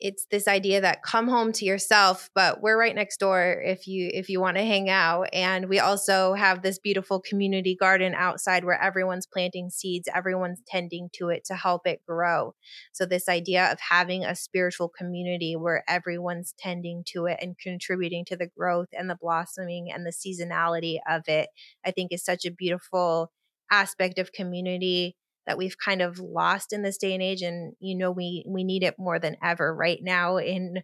it's 0.00 0.26
this 0.30 0.48
idea 0.48 0.80
that 0.80 1.02
come 1.02 1.28
home 1.28 1.52
to 1.52 1.64
yourself 1.64 2.30
but 2.34 2.60
we're 2.62 2.78
right 2.78 2.94
next 2.94 3.18
door 3.18 3.60
if 3.64 3.86
you 3.86 4.10
if 4.12 4.28
you 4.28 4.40
want 4.40 4.56
to 4.56 4.64
hang 4.64 4.88
out. 4.88 5.28
And 5.32 5.68
we 5.68 5.78
also 5.78 6.34
have 6.34 6.62
this 6.62 6.78
beautiful 6.78 7.20
community 7.20 7.76
garden 7.76 8.14
outside 8.14 8.64
where 8.64 8.80
everyone's 8.80 9.26
planting 9.26 9.70
seeds 9.70 10.08
everyone's 10.14 10.62
tending 10.66 11.10
to 11.14 11.28
it 11.28 11.44
to 11.44 11.54
help 11.54 11.86
it 11.86 12.00
grow. 12.06 12.54
So 12.92 13.06
this 13.06 13.28
idea 13.28 13.70
of 13.70 13.78
having 13.80 14.24
a 14.24 14.34
spiritual 14.34 14.88
community 14.88 15.56
where 15.56 15.84
everyone's 15.88 16.54
tending 16.58 17.04
to 17.08 17.26
it 17.26 17.38
and 17.40 17.58
contributing 17.58 18.24
to 18.26 18.36
the 18.36 18.46
growth 18.46 18.88
and 18.92 19.08
the 19.08 19.18
blossoming 19.20 19.90
and 19.92 20.06
the 20.06 20.10
seasonality 20.10 20.98
of 21.08 21.22
it 21.28 21.48
i 21.84 21.90
think 21.90 22.12
is 22.12 22.24
such 22.24 22.44
a 22.44 22.50
beautiful 22.50 23.30
aspect 23.70 24.18
of 24.18 24.32
community 24.32 25.16
that 25.46 25.58
we've 25.58 25.76
kind 25.78 26.02
of 26.02 26.18
lost 26.18 26.72
in 26.72 26.82
this 26.82 26.98
day 26.98 27.14
and 27.14 27.22
age 27.22 27.42
and 27.42 27.74
you 27.80 27.96
know 27.96 28.10
we 28.10 28.44
we 28.46 28.64
need 28.64 28.82
it 28.82 28.94
more 28.98 29.18
than 29.18 29.36
ever 29.42 29.74
right 29.74 30.00
now 30.02 30.36
in 30.36 30.82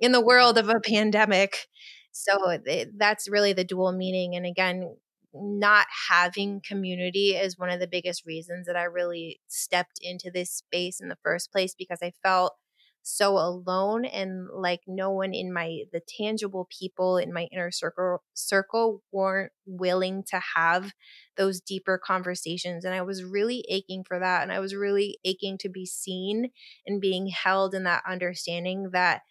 in 0.00 0.12
the 0.12 0.24
world 0.24 0.58
of 0.58 0.68
a 0.68 0.80
pandemic. 0.80 1.66
So 2.12 2.58
that's 2.96 3.30
really 3.30 3.52
the 3.54 3.64
dual 3.64 3.92
meaning 3.92 4.34
and 4.36 4.44
again 4.44 4.96
not 5.34 5.86
having 6.10 6.60
community 6.60 7.30
is 7.30 7.58
one 7.58 7.70
of 7.70 7.80
the 7.80 7.86
biggest 7.86 8.26
reasons 8.26 8.66
that 8.66 8.76
I 8.76 8.84
really 8.84 9.40
stepped 9.48 9.98
into 10.02 10.30
this 10.30 10.50
space 10.50 11.00
in 11.00 11.08
the 11.08 11.16
first 11.22 11.50
place 11.50 11.74
because 11.74 12.00
I 12.02 12.12
felt 12.22 12.54
so 13.02 13.36
alone 13.36 14.04
and 14.04 14.48
like 14.52 14.80
no 14.86 15.10
one 15.10 15.34
in 15.34 15.52
my 15.52 15.80
the 15.92 16.00
tangible 16.00 16.68
people 16.70 17.16
in 17.16 17.32
my 17.32 17.48
inner 17.52 17.70
circle 17.70 18.22
circle 18.32 19.02
weren't 19.10 19.52
willing 19.66 20.22
to 20.22 20.40
have 20.54 20.92
those 21.36 21.60
deeper 21.60 21.98
conversations 21.98 22.84
and 22.84 22.94
I 22.94 23.02
was 23.02 23.24
really 23.24 23.64
aching 23.68 24.04
for 24.06 24.18
that 24.20 24.42
and 24.42 24.52
I 24.52 24.60
was 24.60 24.74
really 24.74 25.18
aching 25.24 25.58
to 25.58 25.68
be 25.68 25.84
seen 25.84 26.50
and 26.86 27.00
being 27.00 27.26
held 27.26 27.74
in 27.74 27.84
that 27.84 28.04
understanding 28.06 28.90
that 28.92 29.22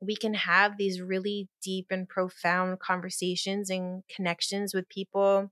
we 0.00 0.16
can 0.16 0.34
have 0.34 0.76
these 0.78 1.00
really 1.00 1.48
deep 1.62 1.86
and 1.90 2.08
profound 2.08 2.78
conversations 2.80 3.68
and 3.68 4.02
connections 4.14 4.72
with 4.72 4.88
people 4.88 5.50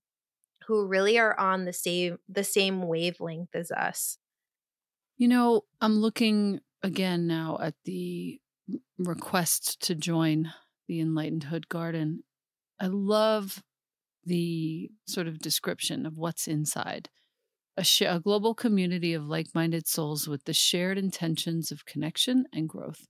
who 0.66 0.86
really 0.86 1.18
are 1.18 1.38
on 1.38 1.64
the 1.64 1.72
same 1.72 2.18
the 2.28 2.44
same 2.44 2.82
wavelength 2.82 3.54
as 3.54 3.70
us. 3.70 4.18
You 5.16 5.28
know, 5.28 5.62
I'm 5.80 5.98
looking 5.98 6.60
again 6.86 7.26
now 7.26 7.58
at 7.60 7.74
the 7.84 8.40
request 8.96 9.82
to 9.82 9.94
join 9.94 10.52
the 10.86 11.00
Enlightenedhood 11.00 11.68
Garden. 11.68 12.22
I 12.80 12.86
love 12.86 13.62
the 14.24 14.90
sort 15.06 15.26
of 15.26 15.40
description 15.40 16.06
of 16.06 16.16
what's 16.16 16.46
inside. 16.46 17.10
A, 17.76 17.84
sh- 17.84 18.02
a 18.02 18.20
global 18.20 18.54
community 18.54 19.12
of 19.14 19.26
like 19.26 19.48
minded 19.54 19.86
souls 19.86 20.28
with 20.28 20.44
the 20.44 20.54
shared 20.54 20.96
intentions 20.96 21.70
of 21.70 21.84
connection 21.84 22.46
and 22.52 22.68
growth. 22.68 23.06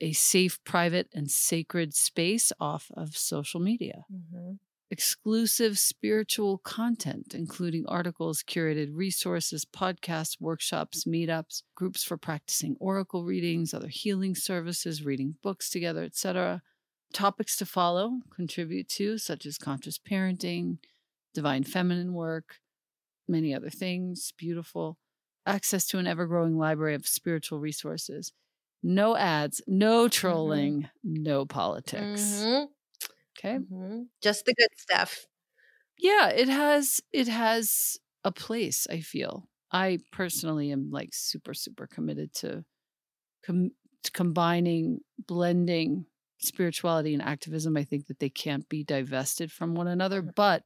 A 0.00 0.12
safe, 0.12 0.58
private, 0.64 1.08
and 1.14 1.30
sacred 1.30 1.94
space 1.94 2.52
off 2.58 2.90
of 2.96 3.16
social 3.16 3.60
media. 3.60 4.04
Mm-hmm 4.12 4.54
exclusive 4.92 5.78
spiritual 5.78 6.58
content, 6.58 7.34
including 7.34 7.82
articles, 7.88 8.42
curated 8.42 8.90
resources, 8.92 9.64
podcasts, 9.64 10.38
workshops, 10.38 11.04
meetups, 11.04 11.62
groups 11.74 12.04
for 12.04 12.18
practicing 12.18 12.76
oracle 12.78 13.24
readings, 13.24 13.72
other 13.72 13.88
healing 13.88 14.34
services, 14.34 15.02
reading 15.02 15.34
books 15.42 15.70
together, 15.70 16.02
etc. 16.02 16.60
Topics 17.14 17.56
to 17.56 17.64
follow, 17.64 18.18
contribute 18.36 18.86
to, 18.90 19.16
such 19.16 19.46
as 19.46 19.56
conscious 19.56 19.98
parenting, 19.98 20.76
divine 21.32 21.64
feminine 21.64 22.12
work, 22.12 22.58
many 23.26 23.54
other 23.54 23.70
things, 23.70 24.34
beautiful. 24.36 24.98
Access 25.46 25.86
to 25.86 25.98
an 25.98 26.06
ever 26.06 26.26
growing 26.26 26.58
library 26.58 26.94
of 26.94 27.06
spiritual 27.06 27.60
resources. 27.60 28.32
No 28.82 29.16
ads, 29.16 29.62
no 29.66 30.02
mm-hmm. 30.02 30.10
trolling, 30.10 30.82
mm-hmm. 30.82 31.22
no 31.22 31.46
politics. 31.46 32.42
Mm-hmm. 32.44 32.64
Okay. 33.44 33.58
Mm-hmm. 33.58 34.02
Just 34.22 34.44
the 34.44 34.54
good 34.54 34.68
stuff. 34.76 35.26
Yeah, 35.98 36.28
it 36.28 36.48
has 36.48 37.00
it 37.12 37.28
has 37.28 37.98
a 38.24 38.32
place, 38.32 38.86
I 38.90 39.00
feel. 39.00 39.48
I 39.72 39.98
personally 40.12 40.70
am 40.70 40.90
like 40.90 41.10
super 41.12 41.54
super 41.54 41.86
committed 41.86 42.34
to, 42.34 42.64
com- 43.44 43.72
to 44.04 44.12
combining 44.12 45.00
blending 45.26 46.06
spirituality 46.40 47.14
and 47.14 47.22
activism. 47.22 47.76
I 47.76 47.84
think 47.84 48.06
that 48.06 48.18
they 48.18 48.30
can't 48.30 48.68
be 48.68 48.84
divested 48.84 49.52
from 49.52 49.74
one 49.74 49.88
another, 49.88 50.22
but 50.22 50.64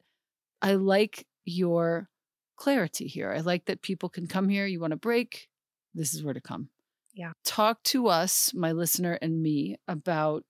I 0.63 0.75
like 0.75 1.27
your 1.45 2.09
clarity 2.57 3.07
here. 3.07 3.33
I 3.33 3.41
like 3.41 3.67
that 3.67 3.83
people 3.83 4.09
can 4.09 4.27
come 4.27 4.49
here, 4.49 4.67
you 4.67 4.81
want 4.81 4.93
to 4.93 4.97
break, 4.97 5.49
this 5.95 6.15
is 6.15 6.25
where 6.25 6.35
to 6.35 6.41
come. 6.41 6.71
Yeah. 7.15 7.33
Talk 7.45 7.83
to 7.85 8.09
us, 8.09 8.53
my 8.55 8.73
listener 8.73 9.19
and 9.21 9.43
me, 9.43 9.77
about 9.89 10.45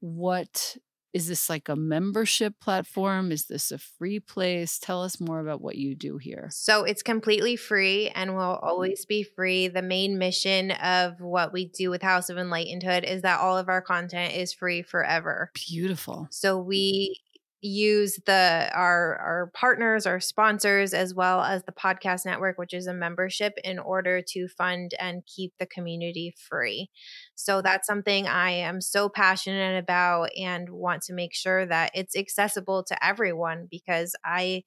what 0.00 0.76
is 1.12 1.28
this 1.28 1.50
like 1.50 1.68
a 1.68 1.76
membership 1.76 2.54
platform? 2.60 3.32
Is 3.32 3.46
this 3.46 3.70
a 3.70 3.78
free 3.78 4.18
place? 4.18 4.78
Tell 4.78 5.02
us 5.02 5.20
more 5.20 5.40
about 5.40 5.60
what 5.60 5.76
you 5.76 5.94
do 5.94 6.16
here. 6.16 6.48
So 6.50 6.84
it's 6.84 7.02
completely 7.02 7.56
free 7.56 8.08
and 8.08 8.34
will 8.34 8.40
mm-hmm. 8.42 8.66
always 8.66 9.04
be 9.04 9.22
free. 9.22 9.68
The 9.68 9.82
main 9.82 10.18
mission 10.18 10.70
of 10.72 11.20
what 11.20 11.52
we 11.52 11.66
do 11.66 11.90
with 11.90 12.02
House 12.02 12.30
of 12.30 12.36
Enlightenedhood 12.36 13.04
is 13.04 13.22
that 13.22 13.40
all 13.40 13.58
of 13.58 13.68
our 13.68 13.82
content 13.82 14.34
is 14.34 14.52
free 14.52 14.82
forever. 14.82 15.50
Beautiful. 15.54 16.28
So 16.30 16.58
we 16.58 17.20
use 17.62 18.18
the 18.26 18.68
our 18.74 19.16
our 19.18 19.50
partners 19.54 20.04
our 20.04 20.18
sponsors 20.20 20.92
as 20.92 21.14
well 21.14 21.42
as 21.42 21.62
the 21.62 21.72
podcast 21.72 22.26
network 22.26 22.58
which 22.58 22.74
is 22.74 22.88
a 22.88 22.94
membership 22.94 23.54
in 23.62 23.78
order 23.78 24.20
to 24.20 24.48
fund 24.48 24.92
and 24.98 25.22
keep 25.26 25.52
the 25.60 25.66
community 25.66 26.34
free. 26.50 26.90
So 27.36 27.62
that's 27.62 27.86
something 27.86 28.26
i 28.26 28.50
am 28.50 28.80
so 28.80 29.08
passionate 29.08 29.78
about 29.78 30.30
and 30.36 30.68
want 30.70 31.02
to 31.02 31.12
make 31.14 31.34
sure 31.34 31.66
that 31.66 31.90
it's 31.94 32.16
accessible 32.16 32.84
to 32.84 33.04
everyone 33.04 33.68
because 33.70 34.14
i 34.24 34.62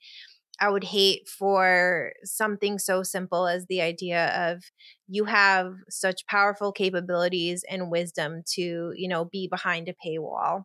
I 0.60 0.69
would 0.69 0.86
hate 0.86 1.27
for 1.27 2.13
something 2.23 2.79
so 2.79 3.03
simple 3.03 3.47
as 3.47 3.65
the 3.65 3.81
idea 3.81 4.51
of 4.51 4.63
you 5.08 5.25
have 5.25 5.73
such 5.89 6.25
powerful 6.27 6.71
capabilities 6.71 7.63
and 7.69 7.91
wisdom 7.91 8.43
to, 8.53 8.93
you 8.95 9.08
know, 9.10 9.25
be 9.25 9.47
behind 9.49 9.89
a 9.89 9.93
paywall 10.08 10.63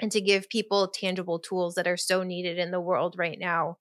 and 0.00 0.10
to 0.12 0.20
give 0.20 0.48
people 0.48 0.88
tangible 0.88 1.38
tools 1.38 1.74
that 1.74 1.86
are 1.86 1.96
so 1.96 2.22
needed 2.22 2.58
in 2.58 2.70
the 2.70 2.80
world 2.80 3.14
right 3.16 3.38
now 3.38 3.76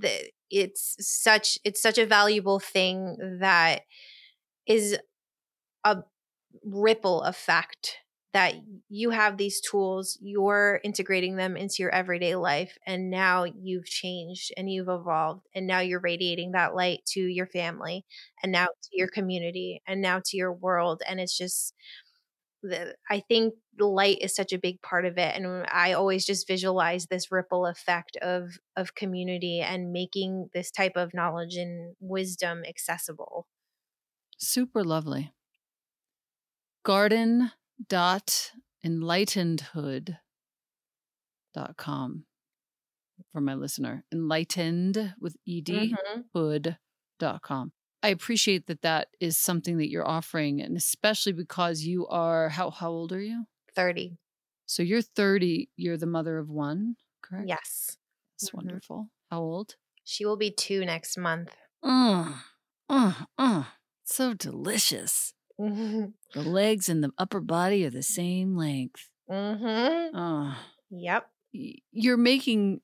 that 0.00 0.30
it's 0.50 0.96
such 1.00 1.58
it's 1.64 1.80
such 1.80 1.98
a 1.98 2.06
valuable 2.06 2.58
thing 2.58 3.16
that 3.40 3.82
is 4.66 4.98
a 5.84 5.98
ripple 6.64 7.22
effect 7.22 7.98
that 8.32 8.54
you 8.88 9.10
have 9.10 9.36
these 9.36 9.60
tools 9.60 10.18
you're 10.20 10.80
integrating 10.84 11.36
them 11.36 11.56
into 11.56 11.76
your 11.80 11.90
everyday 11.94 12.36
life 12.36 12.78
and 12.86 13.10
now 13.10 13.44
you've 13.44 13.86
changed 13.86 14.52
and 14.56 14.70
you've 14.70 14.88
evolved 14.88 15.46
and 15.54 15.66
now 15.66 15.80
you're 15.80 16.00
radiating 16.00 16.52
that 16.52 16.74
light 16.74 17.00
to 17.06 17.20
your 17.20 17.46
family 17.46 18.04
and 18.42 18.52
now 18.52 18.66
to 18.66 18.90
your 18.92 19.08
community 19.08 19.82
and 19.86 20.02
now 20.02 20.20
to 20.24 20.36
your 20.36 20.52
world 20.52 21.02
and 21.08 21.20
it's 21.20 21.36
just 21.38 21.74
the, 22.64 22.94
I 23.10 23.20
think 23.20 23.54
the 23.76 23.86
light 23.86 24.18
is 24.20 24.34
such 24.34 24.52
a 24.52 24.58
big 24.58 24.80
part 24.80 25.04
of 25.04 25.18
it 25.18 25.36
and 25.36 25.66
I 25.70 25.92
always 25.92 26.24
just 26.24 26.46
visualize 26.46 27.06
this 27.06 27.30
ripple 27.30 27.66
effect 27.66 28.16
of 28.22 28.58
of 28.76 28.94
community 28.94 29.60
and 29.60 29.92
making 29.92 30.48
this 30.54 30.70
type 30.70 30.92
of 30.96 31.12
knowledge 31.12 31.56
and 31.56 31.94
wisdom 32.00 32.62
accessible. 32.66 33.46
Super 34.38 34.82
lovely. 34.82 35.32
Garden 36.84 37.50
dot 37.88 38.52
enlightenedhood 38.84 40.16
dot 41.52 41.76
com 41.76 42.24
for 43.32 43.40
my 43.40 43.54
listener 43.54 44.04
enlightened 44.12 45.14
with 45.20 45.36
ed 45.48 45.66
mm-hmm. 45.66 46.20
hood 46.34 46.78
dot 47.18 47.42
com 47.42 47.72
I 48.04 48.08
appreciate 48.08 48.66
that 48.66 48.82
that 48.82 49.08
is 49.18 49.38
something 49.38 49.78
that 49.78 49.88
you're 49.88 50.06
offering, 50.06 50.60
and 50.60 50.76
especially 50.76 51.32
because 51.32 51.84
you 51.84 52.06
are 52.08 52.50
how 52.50 52.68
how 52.68 52.90
old 52.90 53.12
are 53.12 53.22
you? 53.22 53.46
Thirty. 53.74 54.18
So 54.66 54.82
you're 54.82 55.00
thirty. 55.00 55.70
You're 55.76 55.96
the 55.96 56.04
mother 56.04 56.36
of 56.36 56.50
one, 56.50 56.96
correct? 57.22 57.48
Yes. 57.48 57.96
That's 58.38 58.50
mm-hmm. 58.50 58.58
wonderful. 58.58 59.10
How 59.30 59.40
old? 59.40 59.76
She 60.04 60.26
will 60.26 60.36
be 60.36 60.50
two 60.50 60.84
next 60.84 61.16
month. 61.16 61.56
Oh, 61.82 62.42
oh, 62.90 63.24
oh! 63.38 63.68
So 64.04 64.34
delicious. 64.34 65.32
The 65.56 66.42
legs 66.42 66.88
and 66.88 67.02
the 67.02 67.12
upper 67.16 67.40
body 67.40 67.86
are 67.86 67.90
the 67.90 68.02
same 68.02 68.56
length. 68.56 69.08
Mm-hmm. 69.30 70.16
Oh. 70.18 70.58
Yep. 70.90 71.30
You're 71.92 72.16
making 72.16 72.80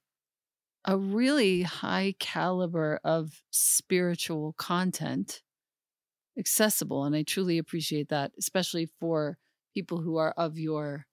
a 0.85 0.97
really 0.97 1.63
high 1.63 2.15
caliber 2.19 3.01
of 3.05 3.43
spiritual 3.51 4.55
content 4.55 5.43
accessible. 6.39 7.05
And 7.05 7.15
I 7.15 7.23
truly 7.23 7.59
appreciate 7.59 8.09
that, 8.09 8.33
especially 8.39 8.87
for 8.99 9.39
people 9.75 10.01
who 10.01 10.17
are 10.17 10.33
of 10.37 10.59
your 10.59 11.07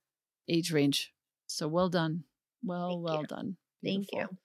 age 0.49 0.71
range. 0.71 1.12
So 1.47 1.67
well 1.67 1.89
done. 1.89 2.23
Well, 2.63 2.89
Thank 2.89 3.03
well 3.03 3.21
you. 3.21 3.27
done. 3.27 3.58
Beautiful. 3.84 4.19
Thank 4.19 4.32
you. 4.32 4.38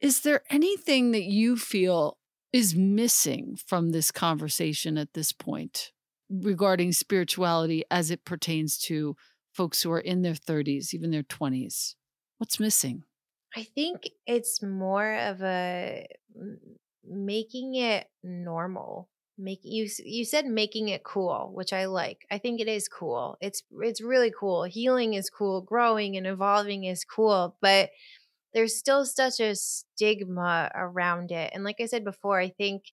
Is 0.00 0.20
there 0.20 0.42
anything 0.50 1.10
that 1.12 1.24
you 1.24 1.56
feel 1.56 2.18
is 2.52 2.74
missing 2.74 3.58
from 3.66 3.90
this 3.90 4.10
conversation 4.10 4.96
at 4.96 5.14
this 5.14 5.32
point 5.32 5.92
regarding 6.30 6.92
spirituality 6.92 7.84
as 7.90 8.10
it 8.10 8.24
pertains 8.24 8.78
to 8.78 9.16
folks 9.52 9.82
who 9.82 9.90
are 9.90 9.98
in 9.98 10.22
their 10.22 10.34
30s, 10.34 10.94
even 10.94 11.10
their 11.10 11.22
20s? 11.22 11.94
What's 12.38 12.60
missing? 12.60 13.02
I 13.58 13.64
think 13.64 14.08
it's 14.24 14.62
more 14.62 15.14
of 15.14 15.42
a 15.42 16.06
making 17.04 17.74
it 17.74 18.06
normal. 18.22 19.08
Make 19.36 19.60
you 19.62 19.88
you 20.04 20.24
said 20.24 20.46
making 20.46 20.88
it 20.88 21.02
cool, 21.02 21.50
which 21.54 21.72
I 21.72 21.86
like. 21.86 22.24
I 22.30 22.38
think 22.38 22.60
it 22.60 22.68
is 22.68 22.88
cool. 22.88 23.36
It's 23.40 23.62
it's 23.80 24.00
really 24.00 24.32
cool. 24.38 24.62
Healing 24.64 25.14
is 25.14 25.28
cool, 25.30 25.60
growing 25.60 26.16
and 26.16 26.26
evolving 26.26 26.84
is 26.84 27.04
cool, 27.04 27.56
but 27.60 27.90
there's 28.54 28.78
still 28.78 29.06
such 29.06 29.40
a 29.40 29.56
stigma 29.56 30.70
around 30.74 31.32
it. 31.32 31.52
And 31.54 31.64
like 31.64 31.80
I 31.80 31.86
said 31.86 32.04
before, 32.04 32.40
I 32.40 32.50
think 32.50 32.84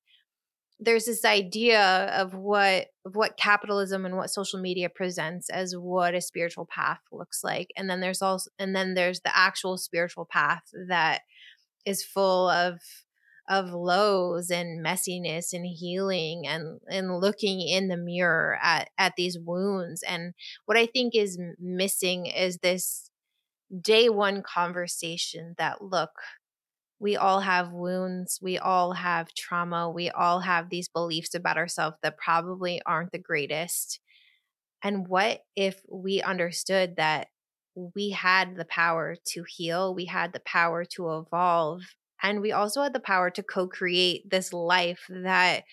there's 0.79 1.05
this 1.05 1.23
idea 1.23 1.81
of 2.17 2.33
what 2.33 2.87
of 3.05 3.15
what 3.15 3.37
capitalism 3.37 4.05
and 4.05 4.17
what 4.17 4.29
social 4.29 4.59
media 4.59 4.89
presents 4.89 5.49
as 5.49 5.73
what 5.73 6.13
a 6.13 6.21
spiritual 6.21 6.65
path 6.65 6.99
looks 7.11 7.43
like 7.43 7.69
and 7.77 7.89
then 7.89 8.01
there's 8.01 8.21
also 8.21 8.49
and 8.59 8.75
then 8.75 8.93
there's 8.93 9.21
the 9.21 9.37
actual 9.37 9.77
spiritual 9.77 10.27
path 10.29 10.63
that 10.87 11.21
is 11.85 12.03
full 12.03 12.49
of 12.49 12.79
of 13.47 13.71
lows 13.71 14.49
and 14.49 14.83
messiness 14.83 15.53
and 15.53 15.65
healing 15.65 16.45
and 16.47 16.79
and 16.89 17.19
looking 17.19 17.61
in 17.61 17.87
the 17.87 17.97
mirror 17.97 18.57
at 18.61 18.89
at 18.97 19.13
these 19.15 19.37
wounds 19.39 20.03
and 20.03 20.33
what 20.65 20.77
i 20.77 20.85
think 20.85 21.15
is 21.15 21.39
missing 21.59 22.25
is 22.25 22.57
this 22.57 23.11
day 23.81 24.09
one 24.09 24.41
conversation 24.41 25.55
that 25.57 25.81
look 25.81 26.11
we 27.05 27.17
all 27.17 27.39
have 27.39 27.71
wounds. 27.71 28.39
We 28.41 28.57
all 28.57 28.93
have 28.93 29.31
trauma. 29.35 29.91
We 29.91 30.09
all 30.09 30.39
have 30.39 30.71
these 30.71 30.89
beliefs 30.89 31.35
about 31.35 31.55
ourselves 31.55 31.97
that 32.01 32.17
probably 32.17 32.81
aren't 32.83 33.11
the 33.11 33.19
greatest. 33.19 33.99
And 34.83 35.07
what 35.07 35.41
if 35.55 35.79
we 35.87 36.23
understood 36.23 36.95
that 36.95 37.27
we 37.75 38.09
had 38.09 38.55
the 38.55 38.65
power 38.65 39.17
to 39.33 39.45
heal, 39.47 39.93
we 39.93 40.05
had 40.05 40.33
the 40.33 40.39
power 40.39 40.83
to 40.95 41.17
evolve, 41.17 41.83
and 42.23 42.41
we 42.41 42.51
also 42.51 42.81
had 42.81 42.93
the 42.93 42.99
power 42.99 43.29
to 43.29 43.43
co 43.43 43.67
create 43.67 44.27
this 44.27 44.51
life 44.51 45.05
that 45.07 45.63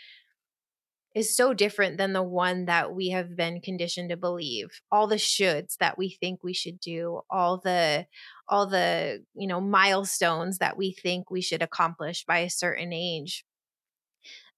is 1.15 1.37
so 1.37 1.53
different 1.55 1.99
than 1.99 2.13
the 2.13 2.23
one 2.23 2.65
that 2.67 2.95
we 2.95 3.11
have 3.11 3.37
been 3.37 3.61
conditioned 3.61 4.11
to 4.11 4.17
believe. 4.17 4.69
All 4.91 5.07
the 5.07 5.17
shoulds 5.17 5.77
that 5.79 5.99
we 5.99 6.17
think 6.21 6.43
we 6.43 6.55
should 6.55 6.81
do 6.81 7.21
all 7.31 7.59
the 7.59 8.07
all 8.49 8.67
the 8.67 9.25
you 9.35 9.47
know 9.47 9.61
milestones 9.61 10.59
that 10.59 10.77
we 10.77 10.93
think 10.93 11.31
we 11.31 11.41
should 11.41 11.63
accomplish 11.63 12.25
by 12.25 12.39
a 12.39 12.51
certain 12.51 12.93
age 12.93 13.45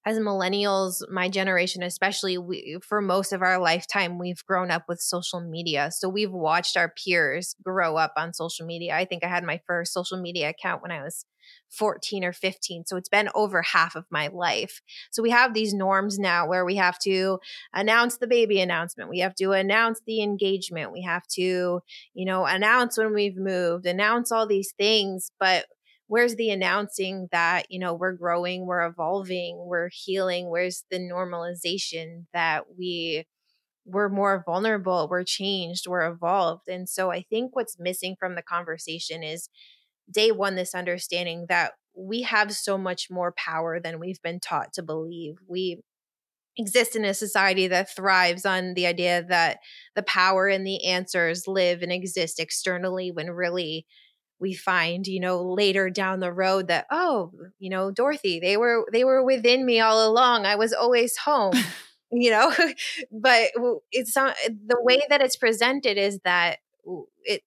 as 0.05 0.19
millennials, 0.19 1.01
my 1.09 1.27
generation 1.27 1.81
especially, 1.81 2.37
we, 2.37 2.77
for 2.87 3.01
most 3.01 3.33
of 3.33 3.41
our 3.41 3.57
lifetime, 3.57 4.19
we've 4.19 4.45
grown 4.45 4.69
up 4.69 4.83
with 4.87 4.99
social 5.01 5.41
media. 5.41 5.89
So 5.91 6.07
we've 6.07 6.31
watched 6.31 6.77
our 6.77 6.89
peers 6.89 7.55
grow 7.63 7.97
up 7.97 8.13
on 8.15 8.31
social 8.33 8.67
media. 8.67 8.95
I 8.95 9.05
think 9.05 9.23
I 9.23 9.29
had 9.29 9.43
my 9.43 9.59
first 9.65 9.93
social 9.93 10.21
media 10.21 10.49
account 10.49 10.83
when 10.83 10.91
I 10.91 11.01
was 11.01 11.25
14 11.71 12.23
or 12.23 12.33
15. 12.33 12.85
So 12.85 12.97
it's 12.97 13.09
been 13.09 13.29
over 13.33 13.63
half 13.63 13.95
of 13.95 14.05
my 14.11 14.27
life. 14.27 14.81
So 15.11 15.23
we 15.23 15.31
have 15.31 15.55
these 15.55 15.73
norms 15.73 16.19
now 16.19 16.47
where 16.47 16.65
we 16.65 16.75
have 16.75 16.99
to 16.99 17.39
announce 17.73 18.17
the 18.17 18.27
baby 18.27 18.61
announcement. 18.61 19.09
We 19.09 19.19
have 19.19 19.35
to 19.35 19.53
announce 19.53 20.01
the 20.05 20.21
engagement. 20.21 20.91
We 20.91 21.01
have 21.01 21.25
to, 21.33 21.81
you 22.13 22.25
know, 22.25 22.45
announce 22.45 22.97
when 22.97 23.13
we've 23.13 23.37
moved, 23.37 23.87
announce 23.87 24.31
all 24.31 24.45
these 24.45 24.71
things. 24.77 25.31
But 25.39 25.65
where's 26.07 26.35
the 26.35 26.49
announcing 26.49 27.27
that 27.31 27.65
you 27.69 27.79
know 27.79 27.93
we're 27.93 28.13
growing 28.13 28.65
we're 28.65 28.85
evolving 28.85 29.57
we're 29.67 29.89
healing 29.91 30.49
where's 30.49 30.83
the 30.91 30.99
normalization 30.99 32.25
that 32.33 32.63
we 32.77 33.25
we're 33.85 34.09
more 34.09 34.43
vulnerable 34.45 35.07
we're 35.09 35.23
changed 35.23 35.87
we're 35.87 36.11
evolved? 36.11 36.67
And 36.67 36.87
so 36.89 37.11
i 37.11 37.21
think 37.29 37.55
what's 37.55 37.77
missing 37.79 38.15
from 38.19 38.35
the 38.35 38.41
conversation 38.41 39.23
is 39.23 39.49
day 40.11 40.31
one 40.31 40.55
this 40.55 40.75
understanding 40.75 41.45
that 41.49 41.73
we 41.95 42.23
have 42.23 42.53
so 42.53 42.77
much 42.77 43.09
more 43.09 43.33
power 43.37 43.79
than 43.79 43.99
we've 43.99 44.21
been 44.21 44.39
taught 44.39 44.73
to 44.73 44.83
believe. 44.83 45.35
We 45.47 45.81
exist 46.57 46.95
in 46.95 47.03
a 47.05 47.13
society 47.13 47.67
that 47.67 47.93
thrives 47.93 48.45
on 48.45 48.73
the 48.75 48.85
idea 48.85 49.23
that 49.27 49.59
the 49.95 50.03
power 50.03 50.47
and 50.47 50.65
the 50.65 50.85
answers 50.85 51.47
live 51.47 51.81
and 51.81 51.91
exist 51.91 52.39
externally 52.39 53.11
when 53.11 53.29
really 53.31 53.85
we 54.39 54.53
find 54.53 55.07
you 55.07 55.19
know 55.19 55.41
later 55.43 55.89
down 55.89 56.19
the 56.19 56.31
road 56.31 56.67
that 56.67 56.85
oh 56.91 57.31
you 57.57 57.69
know 57.69 57.91
dorothy 57.91 58.39
they 58.39 58.57
were 58.57 58.85
they 58.91 59.03
were 59.03 59.23
within 59.23 59.65
me 59.65 59.79
all 59.79 60.07
along. 60.07 60.45
I 60.45 60.55
was 60.55 60.73
always 60.73 61.17
home 61.17 61.53
you 62.11 62.31
know, 62.31 62.53
but 63.11 63.51
it's 63.91 64.13
some, 64.13 64.31
the 64.47 64.77
way 64.81 65.01
that 65.09 65.21
it's 65.21 65.35
presented 65.35 65.97
is 65.97 66.19
that 66.23 66.59
it 67.23 67.41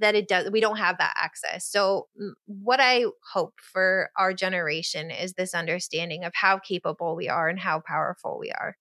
that 0.00 0.14
it 0.14 0.28
does 0.28 0.48
we 0.50 0.60
don't 0.60 0.78
have 0.78 0.98
that 0.98 1.12
access. 1.16 1.66
So 1.66 2.08
what 2.46 2.78
i 2.80 3.04
hope 3.32 3.54
for 3.60 4.10
our 4.16 4.32
generation 4.32 5.10
is 5.10 5.32
this 5.32 5.54
understanding 5.54 6.24
of 6.24 6.32
how 6.34 6.58
capable 6.58 7.16
we 7.16 7.28
are 7.28 7.48
and 7.48 7.58
how 7.58 7.80
powerful 7.80 8.38
we 8.38 8.50
are. 8.50 8.76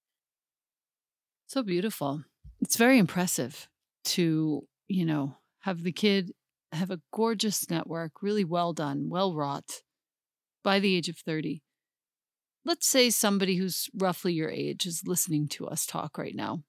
So 1.47 1.63
beautiful. 1.63 2.23
It's 2.61 2.77
very 2.77 2.97
impressive 2.97 3.67
to 4.03 4.67
you 4.87 5.05
know 5.05 5.37
have 5.61 5.83
the 5.83 5.91
kid 5.91 6.31
have 6.71 6.91
a 6.91 7.01
gorgeous 7.13 7.69
network 7.69 8.21
really 8.21 8.43
well 8.43 8.73
done 8.73 9.09
well 9.09 9.33
wrought 9.33 9.81
by 10.63 10.79
the 10.79 10.95
age 10.95 11.09
of 11.09 11.17
30 11.17 11.61
let's 12.65 12.87
say 12.87 13.09
somebody 13.09 13.55
who's 13.55 13.89
roughly 13.95 14.33
your 14.33 14.49
age 14.49 14.85
is 14.85 15.03
listening 15.05 15.47
to 15.47 15.67
us 15.67 15.85
talk 15.85 16.17
right 16.17 16.35
now 16.35 16.63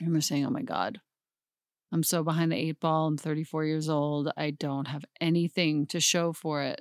and 0.00 0.14
they're 0.14 0.20
saying 0.20 0.46
oh 0.46 0.50
my 0.50 0.62
god 0.62 1.00
I'm 1.92 2.02
so 2.02 2.24
behind 2.24 2.50
the 2.50 2.56
eight 2.56 2.80
ball. 2.80 3.06
I'm 3.06 3.18
34 3.18 3.66
years 3.66 3.88
old. 3.88 4.32
I 4.36 4.50
don't 4.50 4.88
have 4.88 5.04
anything 5.20 5.86
to 5.88 6.00
show 6.00 6.32
for 6.32 6.62
it. 6.62 6.80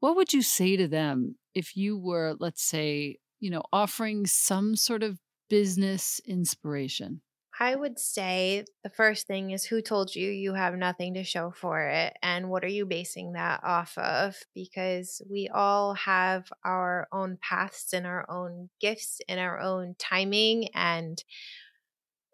What 0.00 0.16
would 0.16 0.32
you 0.32 0.42
say 0.42 0.76
to 0.76 0.88
them 0.88 1.36
if 1.54 1.76
you 1.76 1.96
were, 1.96 2.34
let's 2.40 2.62
say, 2.62 3.18
you 3.38 3.50
know, 3.50 3.62
offering 3.72 4.26
some 4.26 4.74
sort 4.74 5.04
of 5.04 5.20
business 5.48 6.20
inspiration? 6.26 7.20
I 7.62 7.76
would 7.76 8.00
say 8.00 8.64
the 8.82 8.90
first 8.90 9.28
thing 9.28 9.52
is 9.52 9.64
who 9.64 9.80
told 9.82 10.16
you 10.16 10.28
you 10.28 10.54
have 10.54 10.74
nothing 10.74 11.14
to 11.14 11.22
show 11.22 11.52
for 11.52 11.80
it 11.80 12.12
and 12.20 12.50
what 12.50 12.64
are 12.64 12.68
you 12.68 12.86
basing 12.86 13.34
that 13.34 13.60
off 13.62 13.96
of? 13.96 14.34
Because 14.52 15.22
we 15.30 15.48
all 15.54 15.94
have 15.94 16.52
our 16.64 17.06
own 17.12 17.38
paths 17.40 17.92
and 17.92 18.04
our 18.04 18.28
own 18.28 18.68
gifts 18.80 19.20
and 19.28 19.38
our 19.38 19.60
own 19.60 19.94
timing 19.96 20.70
and 20.74 21.22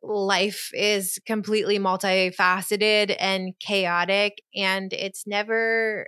life 0.02 0.70
is 0.72 1.18
completely 1.26 1.78
multifaceted 1.78 3.14
and 3.20 3.52
chaotic 3.60 4.40
and 4.56 4.94
it's 4.94 5.26
never 5.26 6.06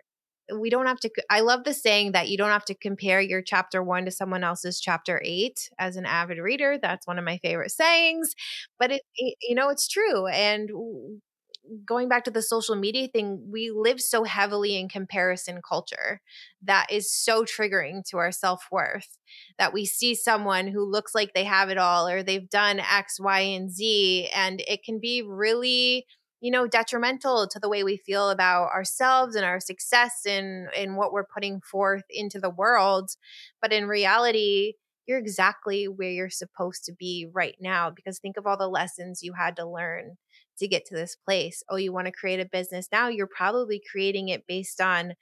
we 0.58 0.70
don't 0.70 0.86
have 0.86 1.00
to 1.00 1.10
i 1.28 1.40
love 1.40 1.64
the 1.64 1.74
saying 1.74 2.12
that 2.12 2.28
you 2.28 2.36
don't 2.36 2.50
have 2.50 2.64
to 2.64 2.74
compare 2.74 3.20
your 3.20 3.42
chapter 3.42 3.82
1 3.82 4.04
to 4.04 4.10
someone 4.10 4.44
else's 4.44 4.80
chapter 4.80 5.20
8 5.24 5.70
as 5.78 5.96
an 5.96 6.06
avid 6.06 6.38
reader 6.38 6.78
that's 6.80 7.06
one 7.06 7.18
of 7.18 7.24
my 7.24 7.38
favorite 7.38 7.70
sayings 7.70 8.34
but 8.78 8.90
it, 8.90 9.02
it 9.16 9.36
you 9.42 9.54
know 9.54 9.68
it's 9.68 9.88
true 9.88 10.26
and 10.26 10.70
going 11.84 12.08
back 12.08 12.24
to 12.24 12.30
the 12.30 12.42
social 12.42 12.74
media 12.74 13.08
thing, 13.08 13.46
we 13.50 13.70
live 13.70 14.00
so 14.00 14.24
heavily 14.24 14.76
in 14.78 14.88
comparison 14.88 15.60
culture 15.66 16.20
that 16.62 16.86
is 16.90 17.12
so 17.12 17.44
triggering 17.44 18.02
to 18.08 18.18
our 18.18 18.32
self 18.32 18.66
worth 18.70 19.18
that 19.58 19.72
we 19.72 19.84
see 19.86 20.14
someone 20.14 20.68
who 20.68 20.84
looks 20.84 21.14
like 21.14 21.32
they 21.32 21.44
have 21.44 21.68
it 21.68 21.78
all 21.78 22.08
or 22.08 22.22
they've 22.22 22.48
done 22.50 22.80
X, 22.80 23.20
Y, 23.20 23.40
and 23.40 23.70
Z. 23.70 24.28
And 24.34 24.62
it 24.66 24.82
can 24.82 24.98
be 24.98 25.22
really, 25.22 26.06
you 26.40 26.50
know, 26.50 26.66
detrimental 26.66 27.46
to 27.48 27.58
the 27.58 27.68
way 27.68 27.84
we 27.84 27.98
feel 27.98 28.30
about 28.30 28.70
ourselves 28.70 29.36
and 29.36 29.44
our 29.44 29.60
success 29.60 30.22
and 30.26 30.68
in 30.74 30.96
what 30.96 31.12
we're 31.12 31.26
putting 31.26 31.60
forth 31.60 32.04
into 32.08 32.40
the 32.40 32.50
world. 32.50 33.10
But 33.60 33.72
in 33.72 33.86
reality, 33.86 34.74
you're 35.06 35.18
exactly 35.18 35.86
where 35.86 36.10
you're 36.10 36.30
supposed 36.30 36.84
to 36.84 36.92
be 36.92 37.26
right 37.32 37.56
now 37.60 37.90
because 37.90 38.18
think 38.18 38.36
of 38.36 38.46
all 38.46 38.56
the 38.56 38.68
lessons 38.68 39.22
you 39.22 39.32
had 39.34 39.56
to 39.56 39.68
learn 39.68 40.16
to 40.58 40.68
get 40.68 40.84
to 40.86 40.94
this 40.94 41.16
place. 41.16 41.62
Oh, 41.68 41.76
you 41.76 41.92
want 41.92 42.06
to 42.06 42.12
create 42.12 42.40
a 42.40 42.44
business 42.44 42.88
now? 42.92 43.08
You're 43.08 43.26
probably 43.26 43.82
creating 43.90 44.28
it 44.28 44.46
based 44.46 44.80
on 44.80 45.14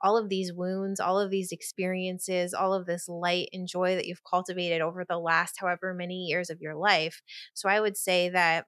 all 0.00 0.16
of 0.16 0.28
these 0.28 0.52
wounds, 0.52 1.00
all 1.00 1.18
of 1.18 1.30
these 1.30 1.52
experiences, 1.52 2.54
all 2.54 2.72
of 2.72 2.86
this 2.86 3.08
light 3.08 3.48
and 3.52 3.66
joy 3.66 3.94
that 3.96 4.06
you've 4.06 4.24
cultivated 4.28 4.80
over 4.80 5.04
the 5.04 5.18
last 5.18 5.56
however 5.58 5.92
many 5.92 6.26
years 6.26 6.50
of 6.50 6.60
your 6.60 6.74
life. 6.74 7.22
So 7.54 7.68
I 7.68 7.80
would 7.80 7.96
say 7.96 8.28
that 8.30 8.66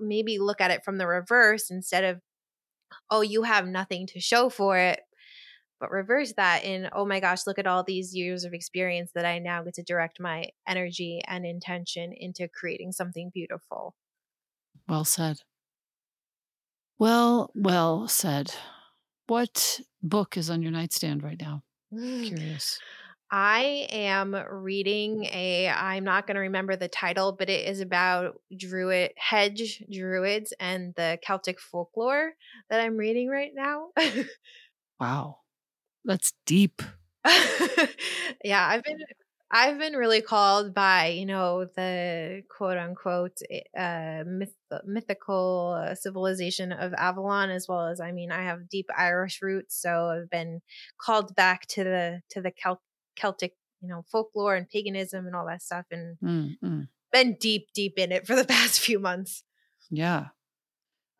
maybe 0.00 0.38
look 0.38 0.60
at 0.60 0.70
it 0.70 0.84
from 0.84 0.98
the 0.98 1.06
reverse 1.06 1.70
instead 1.70 2.04
of, 2.04 2.20
oh, 3.10 3.20
you 3.20 3.42
have 3.42 3.66
nothing 3.66 4.06
to 4.08 4.20
show 4.20 4.48
for 4.48 4.78
it. 4.78 5.00
But 5.78 5.90
reverse 5.90 6.32
that 6.36 6.64
in, 6.64 6.88
oh 6.92 7.04
my 7.04 7.20
gosh, 7.20 7.46
look 7.46 7.58
at 7.58 7.66
all 7.66 7.84
these 7.84 8.14
years 8.14 8.44
of 8.44 8.54
experience 8.54 9.10
that 9.14 9.26
I 9.26 9.38
now 9.38 9.62
get 9.62 9.74
to 9.74 9.82
direct 9.82 10.18
my 10.18 10.46
energy 10.66 11.20
and 11.26 11.44
intention 11.44 12.14
into 12.16 12.48
creating 12.48 12.92
something 12.92 13.30
beautiful. 13.32 13.94
Well 14.88 15.04
said. 15.04 15.40
Well, 16.98 17.50
well 17.54 18.08
said. 18.08 18.54
What 19.26 19.80
book 20.02 20.36
is 20.36 20.48
on 20.48 20.62
your 20.62 20.72
nightstand 20.72 21.22
right 21.22 21.40
now? 21.40 21.62
Mm. 21.92 22.28
Curious. 22.28 22.78
I 23.30 23.88
am 23.90 24.34
reading 24.34 25.24
a 25.24 25.68
I'm 25.68 26.04
not 26.04 26.26
going 26.26 26.36
to 26.36 26.42
remember 26.42 26.76
the 26.76 26.88
title, 26.88 27.32
but 27.32 27.50
it 27.50 27.68
is 27.68 27.80
about 27.80 28.40
druid 28.56 29.12
hedge 29.16 29.82
druids 29.90 30.52
and 30.60 30.94
the 30.94 31.18
Celtic 31.22 31.60
folklore 31.60 32.32
that 32.70 32.80
I'm 32.80 32.96
reading 32.96 33.28
right 33.28 33.52
now. 33.54 33.88
wow. 35.00 35.38
That's 36.04 36.32
deep. 36.46 36.82
yeah, 38.44 38.66
I've 38.68 38.84
been 38.84 38.98
I've 39.50 39.78
been 39.78 39.94
really 39.94 40.22
called 40.22 40.74
by, 40.74 41.06
you 41.08 41.24
know, 41.26 41.66
the 41.76 42.42
quote 42.56 42.78
unquote 42.78 43.38
eh, 43.50 43.60
uh, 43.78 44.24
myth, 44.26 44.54
mythical 44.84 45.76
uh, 45.80 45.94
civilization 45.94 46.72
of 46.72 46.92
Avalon, 46.94 47.50
as 47.50 47.66
well 47.68 47.86
as, 47.86 48.00
I 48.00 48.10
mean, 48.12 48.32
I 48.32 48.42
have 48.42 48.68
deep 48.68 48.86
Irish 48.96 49.40
roots, 49.42 49.80
so 49.80 50.08
I've 50.08 50.30
been 50.30 50.62
called 50.98 51.34
back 51.36 51.66
to 51.68 51.84
the 51.84 52.22
to 52.30 52.40
the 52.42 52.50
Celt- 52.50 52.82
Celtic, 53.16 53.54
you 53.80 53.88
know, 53.88 54.04
folklore 54.10 54.54
and 54.54 54.68
paganism 54.68 55.26
and 55.26 55.34
all 55.34 55.46
that 55.46 55.62
stuff, 55.62 55.86
and 55.90 56.16
mm-hmm. 56.22 56.80
been 57.12 57.36
deep, 57.40 57.68
deep 57.74 57.98
in 57.98 58.12
it 58.12 58.26
for 58.26 58.36
the 58.36 58.44
past 58.56 58.80
few 58.80 58.98
months. 58.98 59.42
Yeah, 59.90 60.28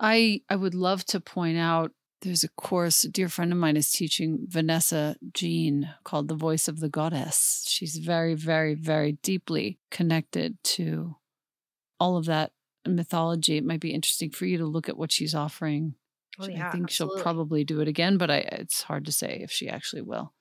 I 0.01 0.43
I 0.49 0.57
would 0.57 0.75
love 0.75 1.05
to 1.07 1.21
point 1.21 1.59
out 1.59 1.93
there's 2.23 2.45
a 2.45 2.49
course 2.49 3.05
a 3.05 3.09
dear 3.09 3.29
friend 3.29 3.53
of 3.53 3.59
mine 3.59 3.77
is 3.77 3.91
teaching 3.91 4.47
vanessa 4.49 5.17
jean 5.33 5.91
called 6.05 6.29
the 6.29 6.35
voice 6.35 6.67
of 6.69 6.81
the 6.81 6.89
goddess 6.89 7.65
she's 7.69 7.97
very 7.97 8.35
very 8.35 8.75
very 8.75 9.13
deeply 9.23 9.79
connected 9.91 10.57
to 10.65 11.17
all 12.01 12.17
of 12.17 12.25
that 12.27 12.53
mythology 12.87 13.57
it 13.57 13.65
might 13.65 13.81
be 13.81 13.93
interesting 13.93 14.31
for 14.31 14.47
you 14.47 14.59
to 14.59 14.67
look 14.67 14.89
at 14.89 14.97
what 14.97 15.13
she's 15.13 15.35
offering 15.35 15.95
oh, 16.41 16.49
yeah, 16.49 16.69
i 16.69 16.71
think 16.71 16.85
absolutely. 16.85 17.17
she'll 17.17 17.23
probably 17.23 17.65
do 17.65 17.81
it 17.81 17.89
again 17.89 18.17
but 18.17 18.31
I, 18.31 18.39
it's 18.39 18.83
hard 18.83 19.05
to 19.07 19.13
say 19.13 19.41
if 19.43 19.51
she 19.51 19.69
actually 19.69 20.03
will 20.03 20.33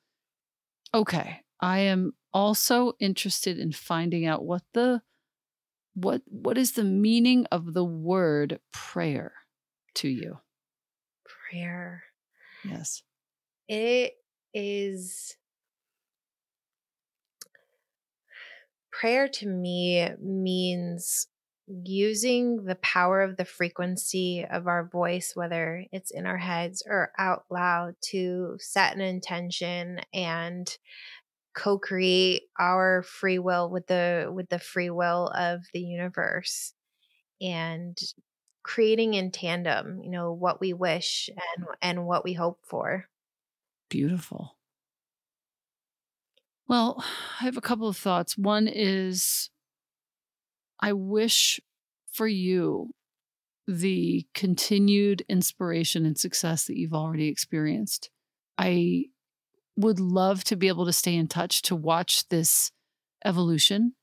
okay 0.94 1.42
i 1.62 1.80
am 1.80 2.14
also 2.34 2.94
interested 3.00 3.60
in 3.60 3.72
finding 3.72 4.26
out 4.26 4.44
what 4.44 4.64
the 4.74 5.02
what 5.94 6.22
what 6.26 6.58
is 6.58 6.74
the 6.74 6.84
meaning 6.84 7.46
of 7.52 7.74
the 7.74 7.86
word 7.86 8.60
prayer 8.72 9.34
to 9.94 10.10
you 10.10 10.38
prayer. 11.50 12.04
Yes. 12.64 13.04
It 13.68 14.14
is 14.54 15.36
prayer 18.92 19.28
to 19.28 19.48
me 19.48 20.10
means 20.22 21.28
using 21.68 22.64
the 22.66 22.76
power 22.76 23.22
of 23.22 23.38
the 23.38 23.46
frequency 23.46 24.46
of 24.50 24.68
our 24.68 24.88
voice, 24.88 25.32
whether 25.34 25.84
it's 25.92 26.12
in 26.12 26.26
our 26.26 26.38
heads 26.38 26.84
or 26.88 27.12
out 27.18 27.46
loud, 27.50 27.96
to 28.02 28.56
set 28.60 28.96
an 28.96 29.02
intention 29.02 30.00
and 30.14 30.78
co-create 31.56 32.44
our 32.60 33.04
free 33.04 33.40
will 33.40 33.70
with 33.70 33.88
the 33.88 34.32
with 34.34 34.50
the 34.50 34.60
free 34.60 34.90
will 34.90 35.30
of 35.30 35.62
the 35.74 35.82
universe 35.82 36.74
and 37.42 37.98
creating 38.64 39.16
in 39.16 39.32
tandem, 39.32 40.02
you 40.04 40.10
know, 40.12 40.34
what 40.34 40.62
we 40.62 40.74
wish 40.74 41.30
and 41.58 41.68
and 41.82 42.08
what 42.08 42.24
we 42.26 42.34
hope 42.34 42.60
for. 42.66 43.08
Beautiful. 43.90 44.60
Well, 46.68 46.98
I 47.40 47.44
have 47.46 47.58
a 47.58 47.62
couple 47.62 47.88
of 47.88 47.98
thoughts. 47.98 48.38
One 48.38 48.68
is 48.68 49.50
I 50.80 50.94
wish 50.94 51.60
for 52.12 52.28
you 52.28 52.92
the 53.68 54.28
continued 54.34 55.24
inspiration 55.30 56.06
and 56.06 56.18
success 56.20 56.68
that 56.68 56.78
you've 56.78 56.94
already 56.94 57.28
experienced. 57.30 58.12
I 58.58 59.06
would 59.76 60.00
love 60.00 60.44
to 60.46 60.56
be 60.56 60.68
able 60.68 60.86
to 60.86 60.94
stay 60.94 61.16
in 61.16 61.28
touch 61.28 61.62
to 61.64 61.76
watch 61.76 62.28
this 62.30 62.72
evolution. 63.24 63.94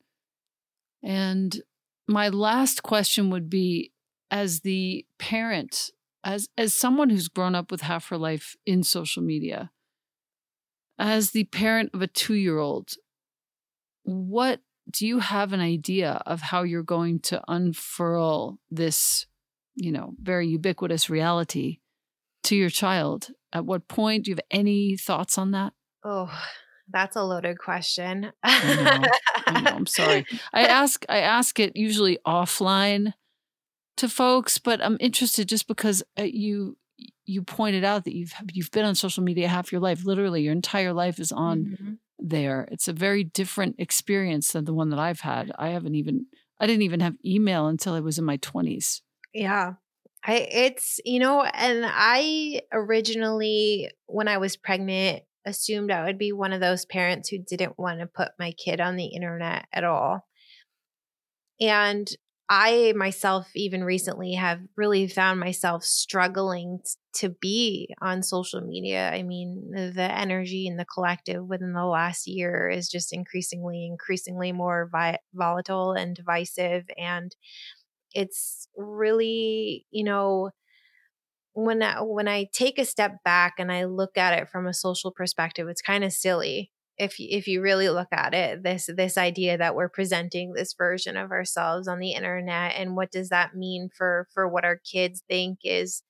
And 1.03 1.61
my 2.07 2.29
last 2.29 2.83
question 2.83 3.29
would 3.29 3.49
be 3.49 3.91
as 4.29 4.61
the 4.61 5.05
parent, 5.19 5.91
as 6.23 6.49
as 6.57 6.73
someone 6.73 7.09
who's 7.09 7.27
grown 7.27 7.55
up 7.55 7.71
with 7.71 7.81
half 7.81 8.09
her 8.09 8.17
life 8.17 8.55
in 8.65 8.83
social 8.83 9.23
media, 9.23 9.71
as 10.97 11.31
the 11.31 11.45
parent 11.45 11.91
of 11.93 12.01
a 12.01 12.07
two 12.07 12.35
year 12.35 12.59
old, 12.59 12.93
what 14.03 14.61
do 14.89 15.07
you 15.07 15.19
have 15.19 15.53
an 15.53 15.59
idea 15.59 16.21
of 16.25 16.41
how 16.41 16.63
you're 16.63 16.83
going 16.83 17.19
to 17.19 17.41
unfurl 17.47 18.59
this, 18.69 19.25
you 19.75 19.91
know, 19.91 20.13
very 20.21 20.47
ubiquitous 20.47 21.09
reality 21.09 21.79
to 22.43 22.55
your 22.55 22.69
child? 22.69 23.29
At 23.53 23.65
what 23.65 23.87
point 23.87 24.25
do 24.25 24.31
you 24.31 24.35
have 24.35 24.45
any 24.51 24.97
thoughts 24.97 25.37
on 25.37 25.51
that? 25.51 25.73
Oh, 26.03 26.31
That's 26.91 27.15
a 27.15 27.23
loaded 27.23 27.59
question. 27.59 28.31
I 28.43 28.75
know. 28.75 29.07
I 29.47 29.61
know. 29.61 29.71
I'm 29.71 29.85
sorry. 29.85 30.25
I 30.53 30.65
ask 30.65 31.05
I 31.07 31.19
ask 31.19 31.59
it 31.59 31.77
usually 31.77 32.17
offline 32.27 33.13
to 33.97 34.09
folks, 34.09 34.57
but 34.57 34.83
I'm 34.83 34.97
interested 34.99 35.47
just 35.47 35.67
because 35.67 36.03
uh, 36.19 36.23
you 36.23 36.77
you 37.25 37.41
pointed 37.41 37.83
out 37.83 38.03
that 38.05 38.15
you've 38.15 38.33
you've 38.51 38.71
been 38.71 38.85
on 38.85 38.95
social 38.95 39.23
media 39.23 39.47
half 39.47 39.71
your 39.71 39.81
life. 39.81 40.03
Literally, 40.03 40.41
your 40.41 40.51
entire 40.51 40.93
life 40.93 41.19
is 41.19 41.31
on 41.31 41.65
mm-hmm. 41.65 41.93
there. 42.19 42.67
It's 42.71 42.87
a 42.87 42.93
very 42.93 43.23
different 43.23 43.75
experience 43.79 44.51
than 44.51 44.65
the 44.65 44.73
one 44.73 44.89
that 44.89 44.99
I've 44.99 45.21
had. 45.21 45.51
I 45.57 45.69
haven't 45.69 45.95
even 45.95 46.25
I 46.59 46.67
didn't 46.67 46.83
even 46.83 46.99
have 46.99 47.15
email 47.25 47.67
until 47.67 47.93
I 47.93 47.99
was 47.99 48.17
in 48.17 48.25
my 48.25 48.37
20s. 48.37 49.01
Yeah. 49.33 49.73
I 50.25 50.35
it's 50.35 50.99
you 51.05 51.19
know, 51.19 51.43
and 51.43 51.85
I 51.85 52.61
originally 52.71 53.91
when 54.05 54.27
I 54.27 54.37
was 54.37 54.55
pregnant 54.55 55.23
assumed 55.45 55.91
I 55.91 56.05
would 56.05 56.17
be 56.17 56.31
one 56.31 56.53
of 56.53 56.61
those 56.61 56.85
parents 56.85 57.29
who 57.29 57.37
didn't 57.39 57.77
want 57.77 57.99
to 57.99 58.07
put 58.07 58.29
my 58.39 58.53
kid 58.53 58.79
on 58.79 58.95
the 58.95 59.07
internet 59.07 59.67
at 59.73 59.83
all. 59.83 60.25
And 61.59 62.07
I 62.49 62.93
myself, 62.95 63.49
even 63.55 63.83
recently, 63.83 64.33
have 64.33 64.59
really 64.75 65.07
found 65.07 65.39
myself 65.39 65.83
struggling 65.83 66.79
to 67.15 67.29
be 67.29 67.95
on 68.01 68.21
social 68.21 68.61
media. 68.61 69.09
I 69.11 69.23
mean, 69.23 69.71
the 69.71 70.11
energy 70.11 70.67
in 70.67 70.75
the 70.75 70.85
collective 70.85 71.45
within 71.45 71.73
the 71.73 71.85
last 71.85 72.27
year 72.27 72.69
is 72.69 72.89
just 72.89 73.13
increasingly, 73.13 73.85
increasingly 73.85 74.51
more 74.51 74.89
vi- 74.91 75.19
volatile 75.33 75.93
and 75.93 76.15
divisive. 76.15 76.83
And 76.97 77.33
it's 78.13 78.67
really, 78.77 79.85
you 79.91 80.03
know, 80.03 80.51
when 81.53 81.83
I, 81.83 82.01
when 82.01 82.27
I 82.27 82.49
take 82.53 82.79
a 82.79 82.85
step 82.85 83.23
back 83.23 83.55
and 83.59 83.71
I 83.71 83.85
look 83.85 84.17
at 84.17 84.37
it 84.39 84.49
from 84.49 84.67
a 84.67 84.73
social 84.73 85.11
perspective, 85.11 85.67
it's 85.67 85.81
kind 85.81 86.03
of 86.03 86.11
silly 86.13 86.71
if 86.97 87.15
if 87.19 87.47
you 87.47 87.61
really 87.61 87.89
look 87.89 88.09
at 88.11 88.33
it 88.33 88.63
this 88.63 88.89
this 88.95 89.17
idea 89.17 89.57
that 89.57 89.75
we're 89.75 89.89
presenting 89.89 90.53
this 90.53 90.73
version 90.73 91.17
of 91.17 91.31
ourselves 91.31 91.87
on 91.87 91.99
the 91.99 92.11
internet 92.11 92.73
and 92.75 92.95
what 92.95 93.11
does 93.11 93.29
that 93.29 93.55
mean 93.55 93.89
for 93.95 94.27
for 94.33 94.47
what 94.47 94.63
our 94.63 94.77
kids 94.77 95.23
think 95.27 95.59
is 95.63 96.03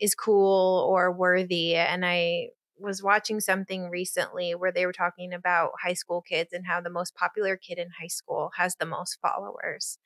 is 0.00 0.14
cool 0.14 0.86
or 0.88 1.12
worthy 1.12 1.74
and 1.74 2.04
I 2.06 2.48
was 2.80 3.02
watching 3.02 3.40
something 3.40 3.90
recently 3.90 4.54
where 4.54 4.70
they 4.70 4.86
were 4.86 4.92
talking 4.92 5.32
about 5.32 5.72
high 5.82 5.94
school 5.94 6.22
kids 6.22 6.52
and 6.52 6.66
how 6.66 6.80
the 6.80 6.90
most 6.90 7.16
popular 7.16 7.56
kid 7.56 7.78
in 7.78 7.88
high 8.00 8.06
school 8.06 8.52
has 8.56 8.76
the 8.76 8.86
most 8.86 9.18
followers 9.20 9.98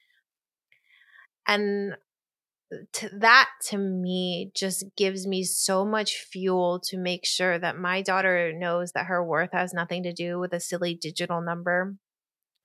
and 1.47 1.95
uh, 2.73 2.77
to 2.93 3.09
that 3.19 3.49
to 3.71 3.79
me 3.79 4.51
just 4.55 4.85
gives 4.97 5.27
me 5.27 5.45
so 5.45 5.85
much 5.85 6.17
fuel 6.31 6.81
to 6.85 6.99
make 6.99 7.27
sure 7.27 7.59
that 7.59 7.79
my 7.79 8.03
daughter 8.03 8.53
knows 8.53 8.93
that 8.93 9.07
her 9.07 9.25
worth 9.25 9.51
has 9.53 9.75
nothing 9.75 10.03
to 10.05 10.13
do 10.13 10.39
with 10.39 10.53
a 10.53 10.61
silly 10.61 10.95
digital 10.95 11.41
number 11.43 11.95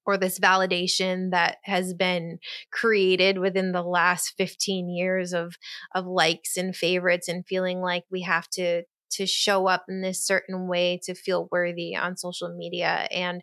or 0.05 0.17
this 0.17 0.39
validation 0.39 1.31
that 1.31 1.57
has 1.63 1.93
been 1.93 2.39
created 2.71 3.37
within 3.39 3.73
the 3.73 3.83
last 3.83 4.33
15 4.37 4.89
years 4.89 5.33
of 5.33 5.55
of 5.93 6.05
likes 6.05 6.57
and 6.57 6.75
favorites 6.75 7.27
and 7.27 7.45
feeling 7.45 7.81
like 7.81 8.03
we 8.11 8.21
have 8.21 8.49
to 8.49 8.83
to 9.09 9.25
show 9.25 9.67
up 9.67 9.85
in 9.89 10.01
this 10.01 10.25
certain 10.25 10.67
way 10.67 10.99
to 11.03 11.15
feel 11.15 11.47
worthy 11.51 11.95
on 11.95 12.17
social 12.17 12.53
media. 12.55 13.07
And 13.09 13.41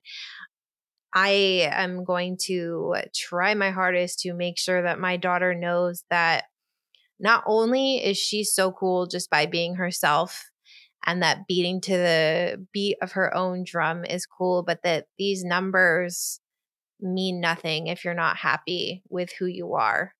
I 1.14 1.68
am 1.70 2.04
going 2.04 2.38
to 2.46 2.96
try 3.14 3.54
my 3.54 3.70
hardest 3.70 4.20
to 4.20 4.34
make 4.34 4.58
sure 4.58 4.82
that 4.82 4.98
my 4.98 5.16
daughter 5.16 5.54
knows 5.54 6.02
that 6.10 6.44
not 7.20 7.44
only 7.46 8.04
is 8.04 8.18
she 8.18 8.42
so 8.42 8.72
cool 8.72 9.06
just 9.06 9.30
by 9.30 9.46
being 9.46 9.76
herself 9.76 10.50
and 11.06 11.22
that 11.22 11.46
beating 11.46 11.80
to 11.82 11.92
the 11.92 12.66
beat 12.72 12.96
of 13.00 13.12
her 13.12 13.34
own 13.34 13.62
drum 13.64 14.04
is 14.04 14.26
cool, 14.26 14.64
but 14.66 14.80
that 14.82 15.06
these 15.18 15.44
numbers 15.44 16.40
mean 17.00 17.40
nothing 17.40 17.86
if 17.86 18.04
you're 18.04 18.14
not 18.14 18.36
happy 18.38 19.02
with 19.08 19.30
who 19.38 19.46
you 19.46 19.74
are 19.74 20.12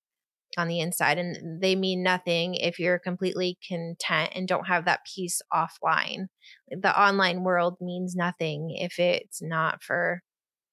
on 0.57 0.67
the 0.69 0.79
inside. 0.79 1.17
And 1.17 1.61
they 1.61 1.75
mean 1.75 2.03
nothing 2.03 2.55
if 2.55 2.79
you're 2.79 2.99
completely 2.99 3.57
content 3.67 4.31
and 4.33 4.47
don't 4.47 4.67
have 4.67 4.85
that 4.85 5.01
peace 5.13 5.41
offline. 5.53 6.27
The 6.69 6.97
online 6.97 7.43
world 7.43 7.77
means 7.81 8.15
nothing 8.15 8.75
if 8.77 8.97
it's 8.99 9.41
not 9.41 9.83
for 9.83 10.21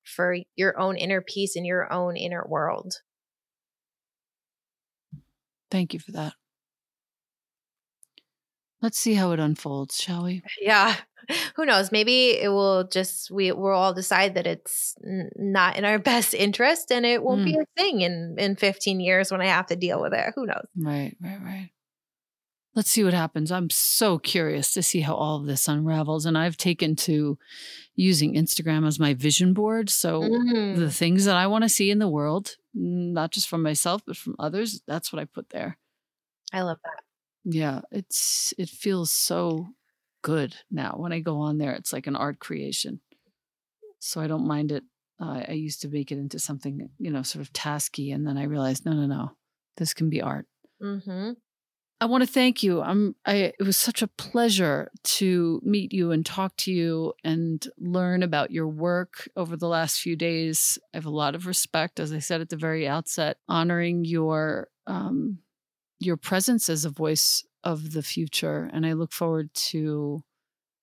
for 0.05 0.37
your 0.57 0.79
own 0.79 0.97
inner 0.97 1.21
peace 1.21 1.57
and 1.57 1.67
your 1.67 1.93
own 1.93 2.17
inner 2.17 2.45
world. 2.47 2.95
Thank 5.71 5.95
you 5.95 6.01
for 6.01 6.13
that. 6.13 6.35
Let's 8.83 8.99
see 8.99 9.15
how 9.15 9.31
it 9.31 9.39
unfolds, 9.39 10.01
shall 10.01 10.25
we? 10.25 10.43
Yeah. 10.61 10.97
Who 11.57 11.65
knows? 11.65 11.93
Maybe 11.93 12.31
it 12.31 12.49
will 12.49 12.85
just 12.85 13.31
we 13.31 13.53
we'll 13.53 13.73
all 13.73 13.95
decide 13.95 14.35
that 14.35 14.47
it's 14.47 14.97
n- 15.07 15.31
not 15.37 15.77
in 15.77 15.85
our 15.85 15.99
best 16.01 16.35
interest 16.35 16.91
and 16.91 17.07
it 17.07 17.23
won't 17.23 17.43
mm. 17.43 17.45
be 17.45 17.57
a 17.57 17.81
thing 17.81 18.01
in 18.01 18.35
in 18.39 18.57
15 18.57 19.01
years 19.01 19.31
when 19.31 19.41
I 19.41 19.47
have 19.47 19.67
to 19.67 19.77
deal 19.77 20.01
with 20.01 20.13
it. 20.13 20.33
Who 20.35 20.47
knows? 20.47 20.67
Right, 20.77 21.17
right, 21.23 21.41
right. 21.41 21.71
Let's 22.75 22.91
see 22.91 23.05
what 23.05 23.13
happens. 23.13 23.53
I'm 23.53 23.69
so 23.69 24.19
curious 24.19 24.73
to 24.73 24.83
see 24.83 25.01
how 25.01 25.15
all 25.15 25.41
of 25.41 25.47
this 25.47 25.69
unravels 25.69 26.25
and 26.25 26.39
I've 26.39 26.57
taken 26.57 26.97
to 26.97 27.39
using 27.95 28.35
Instagram 28.35 28.87
as 28.87 28.99
my 28.99 29.13
vision 29.13 29.53
board. 29.53 29.91
So 29.91 30.23
mm. 30.23 30.77
the 30.77 30.91
things 30.91 31.27
that 31.27 31.37
I 31.37 31.47
want 31.47 31.65
to 31.65 31.69
see 31.69 31.91
in 31.91 31.99
the 31.99 32.09
world, 32.09 32.57
not 32.75 33.31
just 33.31 33.49
from 33.49 33.63
myself, 33.63 34.03
but 34.07 34.17
from 34.17 34.37
others. 34.39 34.81
That's 34.87 35.13
what 35.13 35.21
I 35.21 35.27
put 35.27 35.51
there. 35.51 35.77
I 36.53 36.63
love 36.63 36.79
that. 36.85 37.03
Yeah, 37.45 37.81
it's 37.91 38.55
it 38.57 38.69
feels 38.69 39.11
so 39.11 39.69
good 40.23 40.57
now. 40.71 40.95
When 40.97 41.13
I 41.13 41.21
go 41.21 41.39
on 41.39 41.59
there, 41.59 41.73
it's 41.73 41.93
like 41.93 42.07
an 42.07 42.17
art 42.17 42.39
creation. 42.39 43.01
So 43.99 44.21
I 44.21 44.27
don't 44.27 44.47
mind 44.47 44.73
it. 44.73 44.85
Uh, 45.21 45.43
I 45.49 45.53
used 45.53 45.83
to 45.83 45.89
make 45.89 46.11
it 46.11 46.19
into 46.19 46.39
something, 46.39 46.89
you 46.99 47.11
know, 47.11 47.23
sort 47.23 47.45
of 47.45 47.53
tasky, 47.53 48.15
and 48.15 48.27
then 48.27 48.39
I 48.39 48.45
realized, 48.45 48.85
no, 48.85 48.93
no, 48.93 49.07
no, 49.07 49.33
this 49.77 49.95
can 49.95 50.09
be 50.09 50.23
art. 50.23 50.47
Mm-hmm. 50.83 51.33
I 52.03 52.05
want 52.07 52.25
to 52.25 52.29
thank 52.29 52.65
you. 52.65 52.83
I'm 52.83 53.15
I 53.25 53.53
it 53.57 53.63
was 53.65 53.77
such 53.77 54.03
a 54.03 54.09
pleasure 54.09 54.91
to 55.05 55.61
meet 55.63 55.93
you 55.93 56.11
and 56.11 56.27
talk 56.27 56.57
to 56.57 56.73
you 56.73 57.13
and 57.23 57.65
learn 57.79 58.25
about 58.25 58.51
your 58.51 58.67
work 58.67 59.29
over 59.37 59.57
the 59.57 59.69
last 59.69 60.01
few 60.01 60.17
days. 60.17 60.81
I 60.93 60.97
have 60.97 61.07
a 61.07 61.11
lot 61.11 61.37
of 61.37 61.47
respect 61.47 62.01
as 62.01 62.13
I 62.13 62.19
said 62.19 62.41
at 62.41 62.49
the 62.49 62.57
very 62.57 62.89
outset 62.89 63.37
honoring 63.49 64.05
your 64.05 64.67
um 64.89 65.39
your 66.01 66.17
presence 66.17 66.69
as 66.69 66.85
a 66.85 66.91
voice 66.91 67.45
of 67.63 67.93
the 67.93 68.03
future 68.03 68.69
and 68.73 68.85
I 68.85 68.95
look 68.95 69.13
forward 69.13 69.55
to 69.71 70.25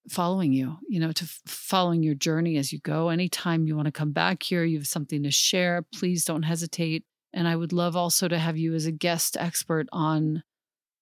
following 0.07 0.53
you, 0.53 0.77
you 0.87 1.01
know, 1.01 1.11
to 1.11 1.25
f- 1.25 1.41
following 1.45 2.01
your 2.01 2.15
journey 2.15 2.55
as 2.55 2.71
you 2.71 2.79
go. 2.79 3.09
Anytime 3.09 3.67
you 3.67 3.75
want 3.75 3.87
to 3.87 3.91
come 3.91 4.13
back 4.13 4.41
here, 4.41 4.63
you 4.63 4.77
have 4.77 4.87
something 4.87 5.23
to 5.23 5.31
share, 5.31 5.85
please 5.93 6.23
don't 6.23 6.43
hesitate. 6.43 7.03
And 7.33 7.45
I 7.45 7.57
would 7.57 7.73
love 7.73 7.97
also 7.97 8.29
to 8.29 8.39
have 8.39 8.57
you 8.57 8.73
as 8.73 8.85
a 8.85 8.93
guest 8.93 9.35
expert 9.37 9.89
on 9.91 10.43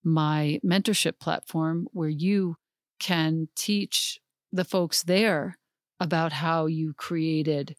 my 0.07 0.57
mentorship 0.65 1.19
platform 1.19 1.85
where 1.91 2.07
you 2.07 2.55
can 2.97 3.49
teach 3.57 4.19
the 4.53 4.63
folks 4.63 5.03
there 5.03 5.57
about 5.99 6.31
how 6.31 6.65
you 6.65 6.93
created 6.93 7.75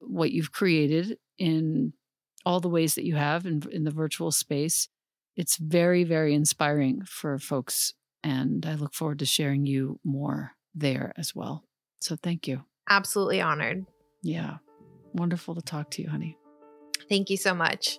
what 0.00 0.32
you've 0.32 0.52
created 0.52 1.18
in 1.38 1.92
all 2.46 2.60
the 2.60 2.68
ways 2.68 2.94
that 2.94 3.04
you 3.04 3.16
have 3.16 3.44
in, 3.44 3.62
in 3.70 3.84
the 3.84 3.90
virtual 3.90 4.30
space. 4.30 4.88
It's 5.36 5.58
very, 5.58 6.02
very 6.02 6.34
inspiring 6.34 7.02
for 7.04 7.38
folks. 7.38 7.92
And 8.24 8.64
I 8.64 8.74
look 8.74 8.94
forward 8.94 9.18
to 9.18 9.26
sharing 9.26 9.66
you 9.66 10.00
more 10.02 10.52
there 10.74 11.12
as 11.18 11.34
well. 11.34 11.64
So 12.00 12.16
thank 12.16 12.48
you. 12.48 12.64
Absolutely 12.88 13.42
honored. 13.42 13.84
Yeah. 14.22 14.58
Wonderful 15.12 15.54
to 15.56 15.62
talk 15.62 15.90
to 15.92 16.02
you, 16.02 16.08
honey. 16.08 16.38
Thank 17.08 17.28
you 17.28 17.36
so 17.36 17.54
much. 17.54 17.98